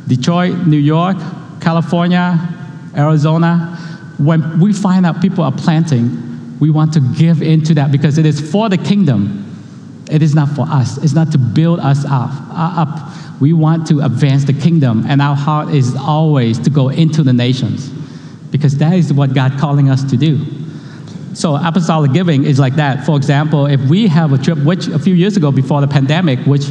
Detroit, 0.08 0.68
New 0.68 0.78
York, 0.78 1.18
California, 1.60 2.40
Arizona. 2.96 3.78
When 4.18 4.60
we 4.60 4.72
find 4.72 5.06
out 5.06 5.22
people 5.22 5.44
are 5.44 5.52
planting, 5.52 6.58
we 6.60 6.70
want 6.70 6.94
to 6.94 7.00
give 7.00 7.42
into 7.42 7.74
that 7.74 7.92
because 7.92 8.18
it 8.18 8.26
is 8.26 8.40
for 8.52 8.70
the 8.70 8.78
kingdom. 8.78 9.42
It 10.10 10.22
is 10.22 10.34
not 10.34 10.50
for 10.50 10.62
us. 10.70 10.98
It's 11.04 11.14
not 11.14 11.32
to 11.34 11.38
build 11.38 11.80
us 11.80 12.06
up. 12.06 12.32
Uh, 12.50 12.86
up 12.86 13.25
we 13.40 13.54
want 13.54 13.88
to 13.88 14.02
advance 14.02 14.46
the 14.46 14.54
kingdom, 14.54 15.06
and 15.08 15.22
our 15.22 15.36
heart 15.36 15.70
is 15.70 15.96
always 15.96 16.58
to 16.60 16.70
go 16.70 16.90
into 16.90 17.24
the 17.24 17.34
nations 17.34 17.90
because 18.52 18.78
that 18.78 18.94
is 18.94 19.12
what 19.12 19.34
God 19.34 19.60
calling 19.60 19.90
us 19.90 20.04
to 20.10 20.18
do. 20.18 20.40
So 21.34 21.56
apostolic 21.56 22.14
giving 22.14 22.46
is 22.46 22.60
like 22.60 22.76
that. 22.76 23.06
For 23.06 23.18
example, 23.18 23.66
if 23.66 23.82
we 23.90 24.08
have 24.08 24.32
a 24.32 24.38
trip, 24.38 24.58
which 24.60 24.88
a 24.88 24.98
few 24.98 25.14
years 25.14 25.36
ago 25.36 25.52
before 25.52 25.82
the 25.82 25.88
pandemic, 25.88 26.40
which 26.46 26.68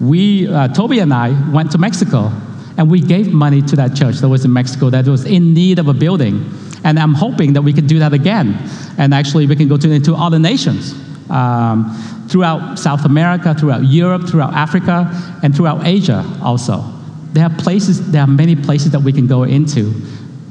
we, 0.00 0.48
uh, 0.48 0.68
Toby 0.68 1.00
and 1.00 1.12
I, 1.12 1.28
went 1.52 1.70
to 1.72 1.78
Mexico, 1.78 2.32
and 2.78 2.90
we 2.90 3.00
gave 3.00 3.32
money 3.32 3.60
to 3.62 3.76
that 3.76 3.94
church 3.94 4.16
that 4.16 4.28
was 4.28 4.44
in 4.44 4.52
Mexico 4.52 4.88
that 4.90 5.06
was 5.06 5.26
in 5.26 5.52
need 5.52 5.78
of 5.78 5.88
a 5.88 5.94
building. 5.94 6.50
And 6.84 6.98
I'm 6.98 7.14
hoping 7.14 7.52
that 7.54 7.62
we 7.62 7.72
can 7.74 7.86
do 7.86 7.98
that 7.98 8.14
again, 8.14 8.56
and 8.96 9.12
actually 9.12 9.46
we 9.46 9.56
can 9.56 9.68
go 9.68 9.76
to 9.76 9.90
into 9.90 10.14
other 10.14 10.38
nations. 10.38 10.94
Um, 11.28 12.15
throughout 12.28 12.78
South 12.78 13.04
America, 13.04 13.54
throughout 13.54 13.84
Europe, 13.84 14.28
throughout 14.28 14.52
Africa, 14.54 15.10
and 15.42 15.54
throughout 15.54 15.86
Asia 15.86 16.24
also. 16.42 16.84
There 17.32 17.44
are 17.44 17.54
places, 17.58 18.10
there 18.10 18.22
are 18.22 18.26
many 18.26 18.56
places 18.56 18.92
that 18.92 19.00
we 19.00 19.12
can 19.12 19.26
go 19.26 19.44
into 19.44 19.92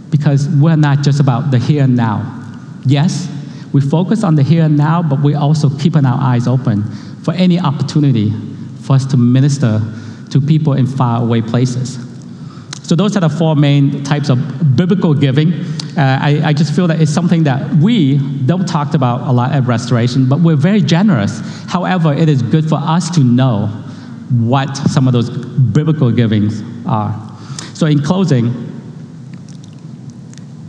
because 0.10 0.48
we're 0.48 0.76
not 0.76 1.04
just 1.04 1.20
about 1.20 1.52
the 1.52 1.58
here 1.58 1.84
and 1.84 1.96
now. 1.96 2.44
Yes, 2.86 3.30
we 3.74 3.82
focus 3.82 4.24
on 4.24 4.36
the 4.36 4.44
here 4.44 4.64
and 4.64 4.78
now, 4.78 5.02
but 5.02 5.22
we're 5.22 5.38
also 5.38 5.70
keeping 5.70 6.06
our 6.06 6.22
eyes 6.22 6.48
open 6.48 6.84
for 7.24 7.34
any 7.34 7.60
opportunity 7.60 8.32
for 8.82 8.94
us 8.94 9.06
to 9.08 9.18
minister 9.18 9.82
to 10.30 10.40
people 10.40 10.74
in 10.74 10.86
faraway 10.86 11.42
places. 11.42 12.05
So 12.86 12.95
those 12.95 13.17
are 13.17 13.19
the 13.19 13.30
four 13.30 13.56
main 13.56 14.04
types 14.04 14.30
of 14.30 14.76
biblical 14.76 15.15
giving. 15.15 15.54
Uh, 15.98 16.19
I, 16.21 16.41
I, 16.45 16.54
just 16.54 16.76
feel 16.76 16.86
that 16.88 17.02
it's 17.02 17.12
something 17.12 17.43
that 17.45 17.74
we 17.78 18.19
don't 18.45 18.67
talk 18.67 18.93
about 18.93 19.21
a 19.21 19.32
lot 19.32 19.54
at 19.54 19.63
Restoration, 19.63 20.30
but 20.30 20.39
we're 20.41 20.56
very 20.56 20.82
generous. 20.82 21.41
However, 21.67 22.13
it 22.13 22.30
is 22.30 22.43
good 22.43 22.69
for 22.69 22.76
us 22.76 23.10
to 23.15 23.21
know 23.21 23.67
what 24.30 24.76
some 24.76 25.08
of 25.08 25.13
those 25.13 25.32
biblical 25.32 26.12
givings 26.12 26.62
are. 26.86 27.19
So 27.74 27.88
in 27.88 28.04
closing, 28.04 28.54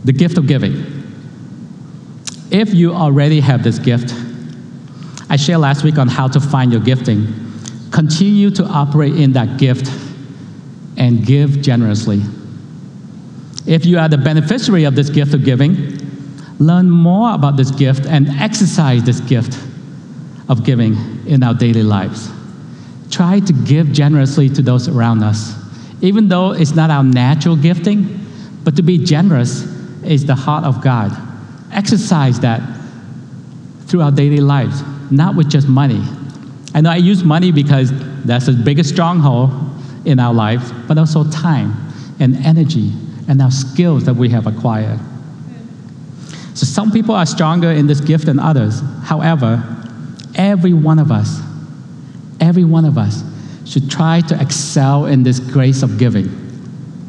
the 0.03 0.13
gift 0.13 0.39
of 0.39 0.47
giving. 0.47 0.73
If 2.49 2.73
you 2.73 2.93
already 2.93 3.41
have 3.41 3.63
this 3.63 3.77
gift, 3.77 4.15
I 5.29 5.35
shared 5.35 5.59
last 5.59 5.83
week 5.83 5.99
on 5.99 6.07
how 6.07 6.27
to 6.29 6.39
find 6.39 6.71
your 6.71 6.81
gifting. 6.81 7.27
Continue 7.91 8.49
to 8.51 8.63
operate 8.65 9.15
in 9.15 9.33
that 9.33 9.59
gift 9.59 10.06
and 10.97 11.25
give 11.25 11.61
generously. 11.61 12.21
If 13.65 13.85
you 13.85 13.99
are 13.99 14.09
the 14.09 14.17
beneficiary 14.17 14.85
of 14.85 14.95
this 14.95 15.09
gift 15.09 15.33
of 15.33 15.43
giving, 15.45 15.99
learn 16.59 16.89
more 16.89 17.33
about 17.33 17.55
this 17.55 17.71
gift 17.71 18.05
and 18.05 18.27
exercise 18.29 19.03
this 19.03 19.19
gift 19.21 19.57
of 20.49 20.63
giving 20.63 20.95
in 21.27 21.43
our 21.43 21.53
daily 21.53 21.83
lives. 21.83 22.29
Try 23.11 23.39
to 23.41 23.53
give 23.53 23.91
generously 23.91 24.49
to 24.49 24.61
those 24.61 24.87
around 24.87 25.23
us, 25.23 25.53
even 26.01 26.27
though 26.27 26.51
it's 26.51 26.75
not 26.75 26.89
our 26.89 27.03
natural 27.03 27.55
gifting, 27.55 28.25
but 28.63 28.75
to 28.75 28.81
be 28.81 28.97
generous 28.97 29.63
is 30.03 30.25
the 30.25 30.35
heart 30.35 30.63
of 30.63 30.81
God. 30.81 31.11
Exercise 31.71 32.39
that 32.39 32.61
through 33.85 34.01
our 34.01 34.11
daily 34.11 34.39
lives, 34.39 34.81
not 35.11 35.35
with 35.35 35.49
just 35.49 35.67
money. 35.67 36.01
I 36.73 36.81
know 36.81 36.89
I 36.89 36.97
use 36.97 37.23
money 37.23 37.51
because 37.51 37.91
that's 38.23 38.45
the 38.47 38.53
biggest 38.53 38.89
stronghold 38.89 39.51
in 40.07 40.19
our 40.19 40.33
life, 40.33 40.71
but 40.87 40.97
also 40.97 41.23
time 41.29 41.75
and 42.19 42.35
energy 42.37 42.91
and 43.27 43.41
our 43.41 43.51
skills 43.51 44.05
that 44.05 44.15
we 44.15 44.29
have 44.29 44.47
acquired. 44.47 44.99
So 46.53 46.65
some 46.65 46.91
people 46.91 47.13
are 47.13 47.25
stronger 47.25 47.69
in 47.69 47.85
this 47.85 48.01
gift 48.01 48.25
than 48.25 48.39
others. 48.39 48.81
However, 49.03 49.63
every 50.35 50.73
one 50.73 50.97
of 50.97 51.11
us, 51.11 51.39
every 52.39 52.63
one 52.63 52.85
of 52.85 52.97
us 52.97 53.23
should 53.65 53.91
try 53.91 54.21
to 54.21 54.41
excel 54.41 55.05
in 55.05 55.23
this 55.23 55.39
grace 55.39 55.83
of 55.83 55.99
giving. 55.99 56.25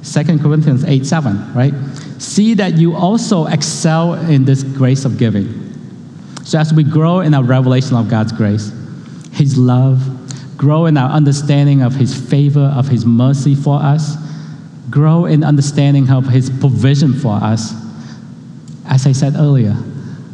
2 0.03 0.39
Corinthians 0.39 0.85
8 0.85 1.07
7, 1.07 1.55
right? 1.55 1.73
See 2.19 2.55
that 2.55 2.77
you 2.77 2.95
also 2.95 3.47
excel 3.47 4.15
in 4.15 4.45
this 4.45 4.63
grace 4.63 5.05
of 5.05 5.19
giving. 5.19 5.69
So 6.45 6.59
as 6.59 6.75
we 6.75 6.83
grow 6.83 7.21
in 7.21 7.35
our 7.35 7.45
revelation 7.45 7.97
of 7.97 8.09
God's 8.09 8.33
grace, 8.33 8.73
His 9.33 9.57
love, 9.57 10.18
grow 10.59 10.87
in 10.87 10.97
our 10.99 11.09
understanding 11.09 11.81
of 11.83 11.95
His 11.95 12.15
favor, 12.15 12.73
of 12.77 12.89
His 12.89 13.07
mercy 13.07 13.55
for 13.55 13.81
us, 13.81 14.17
grow 14.91 15.25
in 15.25 15.45
understanding 15.45 16.11
of 16.11 16.27
His 16.27 16.51
provision 16.51 17.15
for 17.15 17.35
us. 17.35 17.73
As 18.85 19.07
I 19.07 19.13
said 19.13 19.37
earlier, 19.37 19.75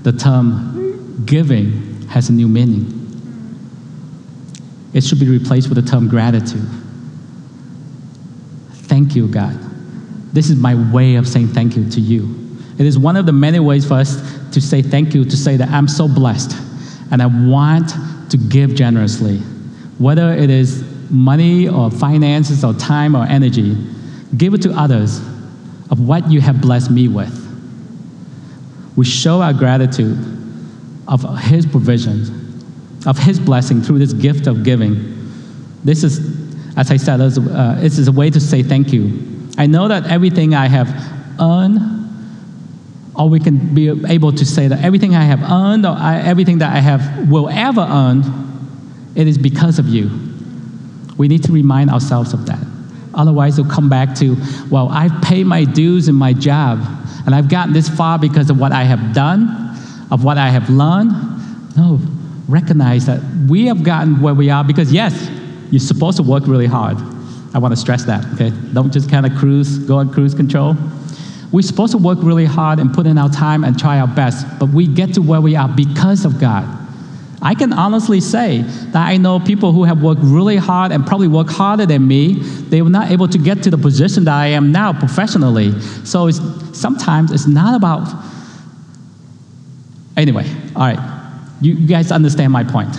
the 0.02 0.12
term 0.12 1.24
giving 1.26 2.02
has 2.08 2.30
a 2.30 2.32
new 2.32 2.48
meaning. 2.48 2.90
It 4.94 5.04
should 5.04 5.20
be 5.20 5.28
replaced 5.28 5.68
with 5.68 5.84
the 5.84 5.88
term 5.88 6.08
gratitude. 6.08 6.66
Thank 8.72 9.14
you, 9.14 9.28
God. 9.28 9.58
This 10.32 10.48
is 10.48 10.56
my 10.56 10.74
way 10.92 11.16
of 11.16 11.28
saying 11.28 11.48
thank 11.48 11.76
you 11.76 11.88
to 11.90 12.00
you. 12.00 12.58
It 12.78 12.86
is 12.86 12.98
one 12.98 13.16
of 13.16 13.26
the 13.26 13.32
many 13.32 13.60
ways 13.60 13.86
for 13.86 13.94
us 13.94 14.16
to 14.52 14.60
say 14.60 14.80
thank 14.80 15.14
you, 15.14 15.24
to 15.24 15.36
say 15.36 15.56
that 15.56 15.68
I'm 15.68 15.86
so 15.86 16.08
blessed 16.08 16.56
and 17.10 17.20
I 17.20 17.26
want 17.26 17.90
to 18.30 18.36
give 18.36 18.74
generously 18.74 19.40
whether 19.98 20.32
it 20.32 20.50
is 20.50 20.84
money 21.10 21.68
or 21.68 21.90
finances 21.90 22.64
or 22.64 22.74
time 22.74 23.14
or 23.14 23.24
energy, 23.24 23.76
give 24.36 24.54
it 24.54 24.62
to 24.62 24.72
others 24.72 25.18
of 25.90 26.00
what 26.00 26.30
you 26.30 26.40
have 26.40 26.60
blessed 26.60 26.90
me 26.90 27.08
with. 27.08 27.40
We 28.96 29.04
show 29.04 29.40
our 29.40 29.52
gratitude 29.52 30.18
of 31.06 31.22
His 31.40 31.66
provisions, 31.66 32.30
of 33.06 33.18
His 33.18 33.38
blessing 33.38 33.82
through 33.82 33.98
this 33.98 34.12
gift 34.12 34.46
of 34.46 34.64
giving. 34.64 35.12
This 35.84 36.02
is, 36.02 36.18
as 36.76 36.90
I 36.90 36.96
said, 36.96 37.20
uh, 37.20 37.74
this 37.74 37.98
is 37.98 38.08
a 38.08 38.12
way 38.12 38.30
to 38.30 38.40
say 38.40 38.62
thank 38.62 38.92
you. 38.92 39.48
I 39.58 39.66
know 39.66 39.88
that 39.88 40.06
everything 40.06 40.54
I 40.54 40.66
have 40.66 40.88
earned, 41.40 41.80
or 43.14 43.28
we 43.28 43.38
can 43.38 43.74
be 43.74 43.90
able 44.08 44.32
to 44.32 44.44
say 44.44 44.66
that 44.66 44.82
everything 44.82 45.14
I 45.14 45.22
have 45.22 45.42
earned, 45.42 45.86
or 45.86 45.90
I, 45.90 46.20
everything 46.20 46.58
that 46.58 46.72
I 46.74 46.80
have 46.80 47.30
will 47.30 47.48
ever 47.48 47.82
earn, 47.82 48.22
it 49.14 49.28
is 49.28 49.38
because 49.38 49.78
of 49.78 49.86
you. 49.86 50.10
We 51.16 51.28
need 51.28 51.44
to 51.44 51.52
remind 51.52 51.90
ourselves 51.90 52.32
of 52.32 52.46
that. 52.46 52.64
Otherwise, 53.14 53.58
we'll 53.58 53.70
come 53.70 53.88
back 53.88 54.14
to, 54.16 54.36
well, 54.70 54.88
I've 54.88 55.22
paid 55.22 55.46
my 55.46 55.64
dues 55.64 56.08
in 56.08 56.14
my 56.14 56.32
job, 56.32 56.80
and 57.26 57.34
I've 57.34 57.48
gotten 57.48 57.72
this 57.72 57.88
far 57.88 58.18
because 58.18 58.50
of 58.50 58.58
what 58.58 58.72
I 58.72 58.82
have 58.82 59.14
done, 59.14 59.48
of 60.10 60.24
what 60.24 60.36
I 60.36 60.50
have 60.50 60.68
learned. 60.68 61.12
No, 61.76 62.00
recognize 62.48 63.06
that 63.06 63.20
we 63.48 63.66
have 63.66 63.82
gotten 63.82 64.20
where 64.20 64.34
we 64.34 64.50
are 64.50 64.64
because, 64.64 64.92
yes, 64.92 65.30
you're 65.70 65.80
supposed 65.80 66.16
to 66.16 66.22
work 66.22 66.46
really 66.46 66.66
hard. 66.66 66.96
I 67.54 67.58
want 67.58 67.72
to 67.72 67.76
stress 67.76 68.04
that, 68.04 68.24
okay? 68.34 68.50
Don't 68.72 68.92
just 68.92 69.08
kind 69.08 69.24
of 69.26 69.34
cruise, 69.36 69.78
go 69.78 69.98
on 69.98 70.12
cruise 70.12 70.34
control. 70.34 70.76
We're 71.52 71.62
supposed 71.62 71.92
to 71.92 71.98
work 71.98 72.18
really 72.20 72.46
hard 72.46 72.80
and 72.80 72.92
put 72.92 73.06
in 73.06 73.16
our 73.16 73.28
time 73.28 73.62
and 73.62 73.78
try 73.78 74.00
our 74.00 74.08
best, 74.08 74.44
but 74.58 74.70
we 74.70 74.88
get 74.88 75.14
to 75.14 75.22
where 75.22 75.40
we 75.40 75.54
are 75.54 75.68
because 75.68 76.24
of 76.24 76.40
God. 76.40 76.83
I 77.44 77.54
can 77.54 77.74
honestly 77.74 78.20
say 78.22 78.62
that 78.62 79.06
I 79.06 79.18
know 79.18 79.38
people 79.38 79.72
who 79.72 79.84
have 79.84 80.02
worked 80.02 80.22
really 80.24 80.56
hard 80.56 80.92
and 80.92 81.06
probably 81.06 81.28
work 81.28 81.50
harder 81.50 81.84
than 81.84 82.08
me. 82.08 82.36
They 82.70 82.80
were 82.80 82.88
not 82.88 83.10
able 83.10 83.28
to 83.28 83.36
get 83.36 83.62
to 83.64 83.70
the 83.70 83.76
position 83.76 84.24
that 84.24 84.34
I 84.34 84.46
am 84.46 84.72
now 84.72 84.98
professionally. 84.98 85.78
So 86.04 86.26
it's, 86.26 86.40
sometimes 86.72 87.32
it's 87.32 87.46
not 87.46 87.76
about. 87.76 88.08
Anyway, 90.16 90.50
all 90.74 90.86
right. 90.86 91.36
You, 91.60 91.74
you 91.74 91.86
guys 91.86 92.10
understand 92.10 92.50
my 92.50 92.64
point. 92.64 92.96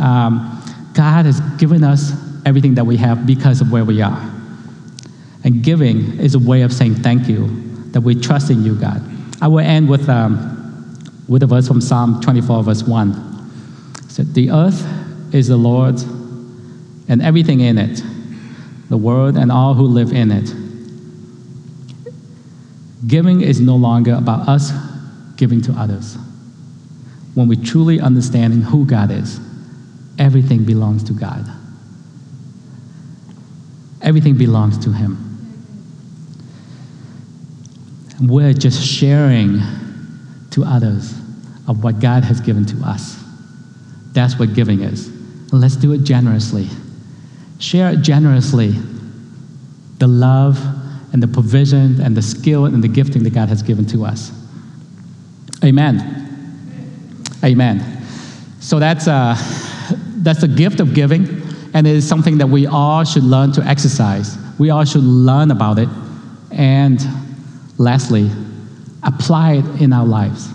Um, 0.00 0.60
God 0.92 1.26
has 1.26 1.38
given 1.58 1.84
us 1.84 2.12
everything 2.44 2.74
that 2.74 2.84
we 2.84 2.96
have 2.96 3.24
because 3.24 3.60
of 3.60 3.70
where 3.70 3.84
we 3.84 4.02
are. 4.02 4.30
And 5.44 5.62
giving 5.62 6.18
is 6.18 6.34
a 6.34 6.40
way 6.40 6.62
of 6.62 6.72
saying 6.72 6.96
thank 6.96 7.28
you, 7.28 7.46
that 7.92 8.00
we 8.00 8.16
trust 8.16 8.50
in 8.50 8.64
you, 8.64 8.74
God. 8.74 9.00
I 9.40 9.46
will 9.46 9.60
end 9.60 9.88
with, 9.88 10.08
um, 10.08 10.98
with 11.28 11.44
a 11.44 11.46
verse 11.46 11.68
from 11.68 11.80
Psalm 11.80 12.20
24, 12.20 12.64
verse 12.64 12.82
1. 12.82 13.33
The 14.16 14.50
earth 14.50 15.34
is 15.34 15.48
the 15.48 15.56
Lord's 15.56 16.04
and 17.08 17.20
everything 17.20 17.60
in 17.60 17.78
it, 17.78 18.02
the 18.88 18.96
world 18.96 19.36
and 19.36 19.50
all 19.50 19.74
who 19.74 19.84
live 19.84 20.12
in 20.12 20.30
it. 20.30 20.52
Giving 23.06 23.42
is 23.42 23.60
no 23.60 23.76
longer 23.76 24.14
about 24.14 24.48
us 24.48 24.72
giving 25.36 25.60
to 25.62 25.72
others. 25.72 26.16
When 27.34 27.48
we 27.48 27.56
truly 27.56 28.00
understanding 28.00 28.62
who 28.62 28.86
God 28.86 29.10
is, 29.10 29.40
everything 30.18 30.64
belongs 30.64 31.04
to 31.04 31.12
God. 31.12 31.44
Everything 34.00 34.36
belongs 34.36 34.78
to 34.84 34.92
Him. 34.92 35.18
We're 38.20 38.52
just 38.52 38.82
sharing 38.82 39.60
to 40.50 40.62
others 40.62 41.12
of 41.66 41.82
what 41.82 41.98
God 41.98 42.22
has 42.24 42.40
given 42.40 42.64
to 42.66 42.76
us. 42.86 43.23
That's 44.14 44.38
what 44.38 44.54
giving 44.54 44.80
is. 44.80 45.10
let's 45.52 45.76
do 45.76 45.92
it 45.92 46.02
generously. 46.04 46.68
Share 47.58 47.94
generously. 47.96 48.74
The 49.98 50.08
love 50.08 50.58
and 51.12 51.22
the 51.22 51.28
provision 51.28 52.00
and 52.00 52.16
the 52.16 52.22
skill 52.22 52.64
and 52.64 52.82
the 52.82 52.88
gifting 52.88 53.22
that 53.24 53.34
God 53.34 53.48
has 53.48 53.62
given 53.62 53.86
to 53.86 54.04
us. 54.04 54.32
Amen. 55.62 56.24
Amen. 57.44 58.02
So 58.60 58.78
that's, 58.78 59.06
uh, 59.06 59.36
that's 60.16 60.40
the 60.40 60.48
gift 60.48 60.80
of 60.80 60.94
giving, 60.94 61.42
and 61.74 61.86
it 61.86 61.94
is 61.94 62.08
something 62.08 62.38
that 62.38 62.48
we 62.48 62.66
all 62.66 63.04
should 63.04 63.22
learn 63.22 63.52
to 63.52 63.62
exercise. 63.62 64.36
We 64.58 64.70
all 64.70 64.84
should 64.84 65.04
learn 65.04 65.50
about 65.50 65.78
it. 65.78 65.88
And 66.50 67.00
lastly, 67.78 68.30
apply 69.02 69.54
it 69.54 69.80
in 69.80 69.92
our 69.92 70.06
lives 70.06 70.48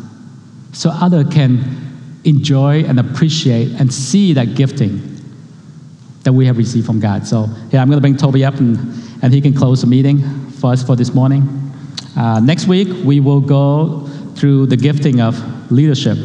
so 0.74 0.90
others 0.90 1.34
can 1.34 1.89
enjoy 2.30 2.84
and 2.84 3.00
appreciate 3.00 3.72
and 3.80 3.94
see 3.94 4.34
that 4.34 4.56
gifting 4.56 5.02
that 6.24 6.34
we 6.34 6.46
have 6.46 6.58
received 6.58 6.86
from 6.86 7.00
God. 7.00 7.26
So, 7.26 7.48
yeah, 7.72 7.82
I'm 7.82 7.88
going 7.88 7.98
to 7.98 8.02
bring 8.02 8.18
Toby 8.18 8.46
up 8.46 8.56
and, 8.56 8.78
and 9.22 9.34
he 9.34 9.42
can 9.42 9.54
close 9.54 9.82
the 9.82 9.88
meeting 9.88 10.22
for 10.52 10.72
us 10.72 10.84
for 10.84 10.96
this 10.96 11.14
morning. 11.14 11.44
Uh, 12.16 12.40
next 12.40 12.68
week, 12.68 12.88
we 13.06 13.20
will 13.20 13.42
go 13.42 14.06
through 14.36 14.68
the 14.68 14.78
gifting 14.78 15.22
of 15.22 15.72
leadership. 15.72 16.18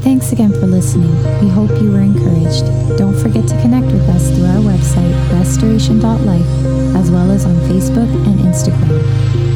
Thanks 0.00 0.30
again 0.30 0.52
for 0.52 0.66
listening. 0.66 1.10
We 1.42 1.48
hope 1.48 1.70
you 1.82 1.90
were 1.90 2.00
encouraged. 2.00 2.64
Don't 2.96 3.18
forget 3.18 3.46
to 3.48 3.60
connect 3.60 3.86
with 3.86 4.08
us 4.08 4.30
through 4.30 4.46
our 4.46 4.62
website, 4.62 5.32
restoration.life, 5.32 6.96
as 6.96 7.10
well 7.10 7.30
as 7.30 7.44
on 7.44 7.56
Facebook 7.68 8.08
and 8.26 8.38
Instagram. 8.38 9.55